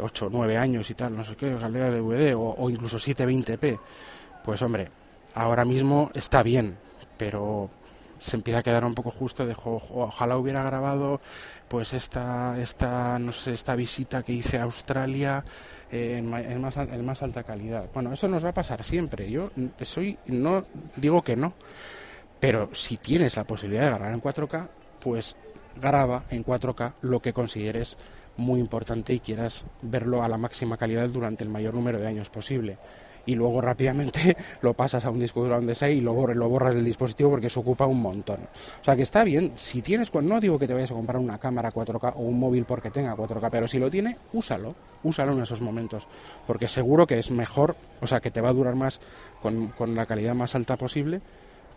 8 0.00 0.26
o 0.26 0.30
9 0.30 0.56
años 0.56 0.90
y 0.90 0.94
tal, 0.94 1.16
no 1.16 1.24
sé 1.24 1.36
qué, 1.36 1.56
calidad 1.58 1.90
de 1.90 2.00
DVD 2.00 2.34
o, 2.36 2.70
incluso 2.70 2.98
720p, 2.98 3.78
pues 4.44 4.62
hombre, 4.62 4.88
ahora 5.34 5.64
mismo 5.64 6.10
está 6.14 6.42
bien, 6.42 6.76
pero 7.16 7.70
se 8.18 8.36
empieza 8.36 8.60
a 8.60 8.62
quedar 8.62 8.84
un 8.84 8.94
poco 8.94 9.10
justo 9.10 9.44
de 9.44 9.54
ojalá 9.64 10.38
hubiera 10.38 10.62
grabado 10.62 11.20
pues 11.68 11.92
esta 11.92 12.58
esta 12.58 13.18
no 13.18 13.32
sé 13.32 13.52
esta 13.52 13.74
visita 13.74 14.22
que 14.22 14.32
hice 14.32 14.58
a 14.58 14.62
Australia 14.62 15.44
en, 15.90 16.30
más 16.60 16.76
en 16.78 17.04
más 17.04 17.22
alta 17.22 17.42
calidad. 17.42 17.90
Bueno 17.92 18.12
eso 18.12 18.26
nos 18.28 18.42
va 18.42 18.48
a 18.48 18.54
pasar 18.54 18.82
siempre 18.82 19.30
yo 19.30 19.50
soy 19.82 20.16
no 20.26 20.62
digo 20.96 21.20
que 21.20 21.36
no 21.36 21.52
pero 22.40 22.70
si 22.72 22.96
tienes 22.96 23.36
la 23.36 23.44
posibilidad 23.44 23.82
de 23.82 23.90
grabar 23.90 24.14
en 24.14 24.22
4K 24.22 24.68
pues 25.02 25.36
graba 25.80 26.24
en 26.30 26.44
4K 26.44 26.94
lo 27.02 27.20
que 27.20 27.32
consideres 27.32 27.98
muy 28.36 28.60
importante 28.60 29.14
y 29.14 29.20
quieras 29.20 29.64
verlo 29.82 30.22
a 30.22 30.28
la 30.28 30.38
máxima 30.38 30.76
calidad 30.76 31.08
durante 31.08 31.44
el 31.44 31.50
mayor 31.50 31.74
número 31.74 31.98
de 31.98 32.06
años 32.06 32.30
posible. 32.30 32.76
Y 33.26 33.34
luego 33.36 33.60
rápidamente 33.60 34.36
lo 34.60 34.74
pasas 34.74 35.04
a 35.04 35.10
un 35.10 35.18
disco 35.18 35.42
duro 35.42 35.56
donde 35.56 35.74
sea 35.74 35.88
y 35.88 36.00
lo, 36.00 36.12
borras, 36.12 36.36
lo 36.36 36.48
borras 36.48 36.74
del 36.74 36.84
dispositivo 36.84 37.30
porque 37.30 37.48
se 37.48 37.58
ocupa 37.58 37.86
un 37.86 38.00
montón. 38.00 38.40
O 38.80 38.84
sea 38.84 38.96
que 38.96 39.02
está 39.02 39.24
bien, 39.24 39.52
si 39.56 39.80
tienes, 39.80 40.12
no 40.14 40.40
digo 40.40 40.58
que 40.58 40.66
te 40.66 40.74
vayas 40.74 40.90
a 40.90 40.94
comprar 40.94 41.18
una 41.18 41.38
cámara 41.38 41.72
4K 41.72 42.14
o 42.16 42.20
un 42.20 42.38
móvil 42.38 42.64
porque 42.66 42.90
tenga 42.90 43.16
4K, 43.16 43.48
pero 43.50 43.66
si 43.66 43.78
lo 43.78 43.90
tiene, 43.90 44.14
úsalo, 44.34 44.68
úsalo 45.04 45.32
en 45.32 45.42
esos 45.42 45.62
momentos, 45.62 46.06
porque 46.46 46.68
seguro 46.68 47.06
que 47.06 47.18
es 47.18 47.30
mejor, 47.30 47.76
o 48.02 48.06
sea 48.06 48.20
que 48.20 48.30
te 48.30 48.40
va 48.40 48.50
a 48.50 48.52
durar 48.52 48.74
más 48.74 49.00
con, 49.40 49.68
con 49.68 49.94
la 49.94 50.06
calidad 50.06 50.34
más 50.34 50.54
alta 50.54 50.76
posible, 50.76 51.22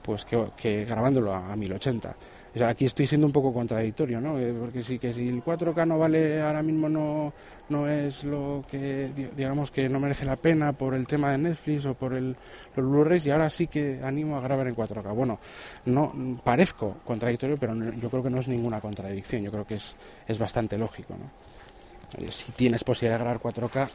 pues 0.02 0.26
que, 0.26 0.48
que 0.58 0.86
grabándolo 0.86 1.34
a, 1.34 1.54
a 1.54 1.56
1080 1.56 2.15
aquí 2.62 2.86
estoy 2.86 3.08
siendo 3.08 3.28
un 3.28 3.34
poco 3.34 3.54
contradictorio, 3.54 4.22
¿no? 4.22 4.39
Eh, 4.39 4.54
porque 4.60 4.84
sí 4.84 5.00
que 5.00 5.13
si 5.13 5.30
el 5.30 5.43
4K 5.43 5.86
no 5.88 5.98
vale 5.98 6.41
ahora 6.41 6.62
mismo 6.63 6.89
no, 6.89 7.34
no 7.70 7.88
es 7.88 8.24
lo 8.24 8.63
que 8.70 9.12
digamos 9.36 9.72
que 9.72 9.89
no 9.89 10.00
merece 10.00 10.26
la 10.26 10.36
pena 10.36 10.74
por 10.74 10.93
el 10.93 11.08
tema 11.08 11.32
de 11.32 11.38
Netflix 11.38 11.86
o 11.86 11.93
por 11.93 12.13
el, 12.13 12.36
los 12.76 12.86
Blu-rays 12.86 13.26
y 13.26 13.32
ahora 13.32 13.50
sí 13.50 13.67
que 13.67 14.00
animo 14.04 14.38
a 14.38 14.41
grabar 14.41 14.67
en 14.67 14.76
4K. 14.76 15.13
Bueno, 15.15 15.39
no 15.86 16.12
parezco 16.43 16.98
contradictorio, 17.06 17.58
pero 17.58 17.76
yo 17.76 18.10
creo 18.10 18.24
que 18.24 18.30
no 18.30 18.39
es 18.39 18.48
ninguna 18.48 18.82
contradicción. 18.82 19.41
Yo 19.41 19.52
creo 19.52 19.65
que 19.65 19.76
es, 19.76 19.96
es 20.28 20.39
bastante 20.39 20.78
lógico, 20.78 21.15
¿no? 21.17 22.32
Si 22.32 22.52
tienes 22.54 22.84
posibilidad 22.84 23.20
de 23.20 23.26
grabar 23.26 23.41
4K, 23.41 23.89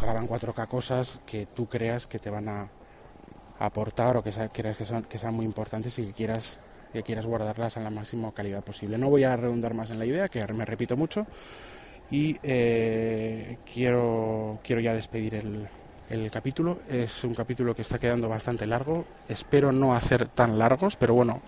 graba 0.00 0.18
en 0.18 0.28
4K 0.28 0.68
cosas 0.68 1.18
que 1.26 1.46
tú 1.46 1.66
creas 1.66 2.06
que 2.06 2.18
te 2.18 2.30
van 2.30 2.48
a 2.48 2.68
aportar 3.58 4.16
o 4.16 4.22
que, 4.22 4.30
creas 4.52 4.76
que, 4.76 4.84
que 5.08 5.18
sean 5.18 5.34
muy 5.34 5.44
importantes 5.44 5.98
y 5.98 6.06
que 6.06 6.12
quieras 6.12 6.58
que 6.94 7.02
quieras 7.02 7.26
guardarlas 7.26 7.76
en 7.76 7.84
la 7.84 7.90
máxima 7.90 8.32
calidad 8.32 8.62
posible. 8.62 8.96
No 8.96 9.10
voy 9.10 9.24
a 9.24 9.36
redundar 9.36 9.74
más 9.74 9.90
en 9.90 9.98
la 9.98 10.06
idea, 10.06 10.28
que 10.28 10.46
me 10.52 10.64
repito 10.64 10.96
mucho, 10.96 11.26
y 12.10 12.36
eh, 12.42 13.58
quiero, 13.70 14.60
quiero 14.62 14.80
ya 14.80 14.94
despedir 14.94 15.34
el, 15.34 15.66
el 16.08 16.30
capítulo. 16.30 16.78
Es 16.88 17.24
un 17.24 17.34
capítulo 17.34 17.74
que 17.74 17.82
está 17.82 17.98
quedando 17.98 18.28
bastante 18.28 18.66
largo. 18.66 19.04
Espero 19.28 19.72
no 19.72 19.94
hacer 19.94 20.26
tan 20.26 20.56
largos, 20.56 20.94
pero 20.94 21.14
bueno, 21.14 21.40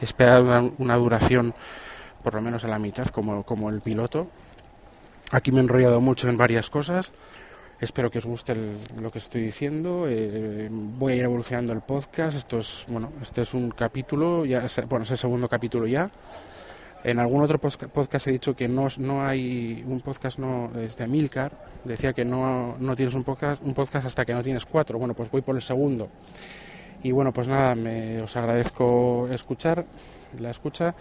espera 0.00 0.40
una, 0.40 0.96
duración 0.96 1.54
por 2.22 2.34
lo 2.34 2.40
menos 2.40 2.64
a 2.64 2.68
la 2.68 2.78
mitad, 2.78 3.06
como, 3.08 3.42
como 3.42 3.68
el 3.68 3.80
piloto. 3.80 4.28
Aquí 5.32 5.50
me 5.50 5.58
he 5.58 5.62
enrollado 5.62 6.00
mucho 6.00 6.28
en 6.28 6.36
varias 6.36 6.70
cosas. 6.70 7.12
Espero 7.80 8.10
que 8.10 8.18
os 8.18 8.26
guste 8.26 8.54
lo 9.00 9.10
que 9.10 9.18
estoy 9.18 9.42
diciendo. 9.42 10.06
Eh, 10.08 10.68
voy 10.70 11.12
a 11.12 11.16
ir 11.16 11.24
evolucionando 11.24 11.72
el 11.72 11.80
podcast. 11.80 12.36
Esto 12.36 12.58
es, 12.58 12.86
bueno, 12.88 13.10
este 13.20 13.42
es 13.42 13.52
un 13.52 13.70
capítulo, 13.70 14.44
ya, 14.44 14.66
bueno, 14.88 15.02
es 15.02 15.10
el 15.10 15.18
segundo 15.18 15.48
capítulo 15.48 15.86
ya. 15.86 16.08
En 17.02 17.18
algún 17.18 17.42
otro 17.42 17.58
podcast 17.58 18.26
he 18.26 18.32
dicho 18.32 18.56
que 18.56 18.66
no, 18.66 18.88
no 18.96 19.26
hay 19.26 19.84
un 19.86 20.00
podcast 20.00 20.38
no 20.38 20.70
desde 20.72 21.06
Milcar. 21.06 21.52
Decía 21.84 22.14
que 22.14 22.24
no, 22.24 22.76
no 22.78 22.96
tienes 22.96 23.14
un 23.14 23.24
podcast, 23.24 23.60
un 23.62 23.74
podcast 23.74 24.06
hasta 24.06 24.24
que 24.24 24.32
no 24.32 24.42
tienes 24.42 24.64
cuatro. 24.64 24.98
Bueno, 24.98 25.12
pues 25.12 25.30
voy 25.30 25.42
por 25.42 25.54
el 25.54 25.62
segundo. 25.62 26.08
Y 27.02 27.12
bueno, 27.12 27.34
pues 27.34 27.48
nada, 27.48 27.74
me, 27.74 28.22
os 28.22 28.34
agradezco 28.36 29.28
escuchar, 29.30 29.84
la 30.38 30.48
escucha. 30.48 30.94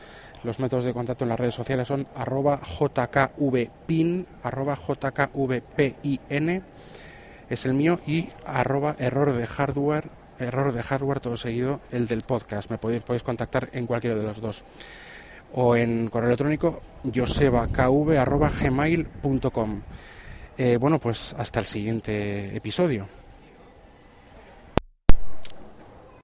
Los 0.44 0.60
métodos 0.60 0.86
de 0.86 0.94
contacto 0.94 1.24
en 1.24 1.30
las 1.30 1.40
redes 1.40 1.56
sociales 1.56 1.88
son 1.88 2.06
arroba 2.16 2.60
jkvpin, 2.60 4.28
arroba 4.44 4.76
jkvpin, 4.76 6.64
es 7.50 7.66
el 7.66 7.74
mío, 7.74 8.00
y 8.06 8.28
arroba 8.46 8.96
error 9.00 9.34
de 9.34 9.48
hardware, 9.48 10.10
error 10.40 10.74
de 10.74 10.84
hardware 10.84 11.22
todo 11.22 11.38
seguido, 11.38 11.80
el 11.92 12.08
del 12.08 12.22
podcast. 12.22 12.70
Me 12.70 12.78
podéis, 12.78 13.02
podéis 13.04 13.24
contactar 13.24 13.70
en 13.72 13.88
cualquiera 13.88 14.18
de 14.18 14.24
los 14.24 14.42
dos. 14.42 14.66
o 15.56 15.76
en 15.76 16.10
correo 16.10 16.30
electrónico 16.30 16.82
josebakv.gmail.com. 17.14 19.82
Eh, 20.58 20.78
bueno, 20.78 20.98
pues 21.00 21.36
hasta 21.38 21.60
el 21.60 21.68
siguiente 21.68 22.56
episodio. 22.56 23.23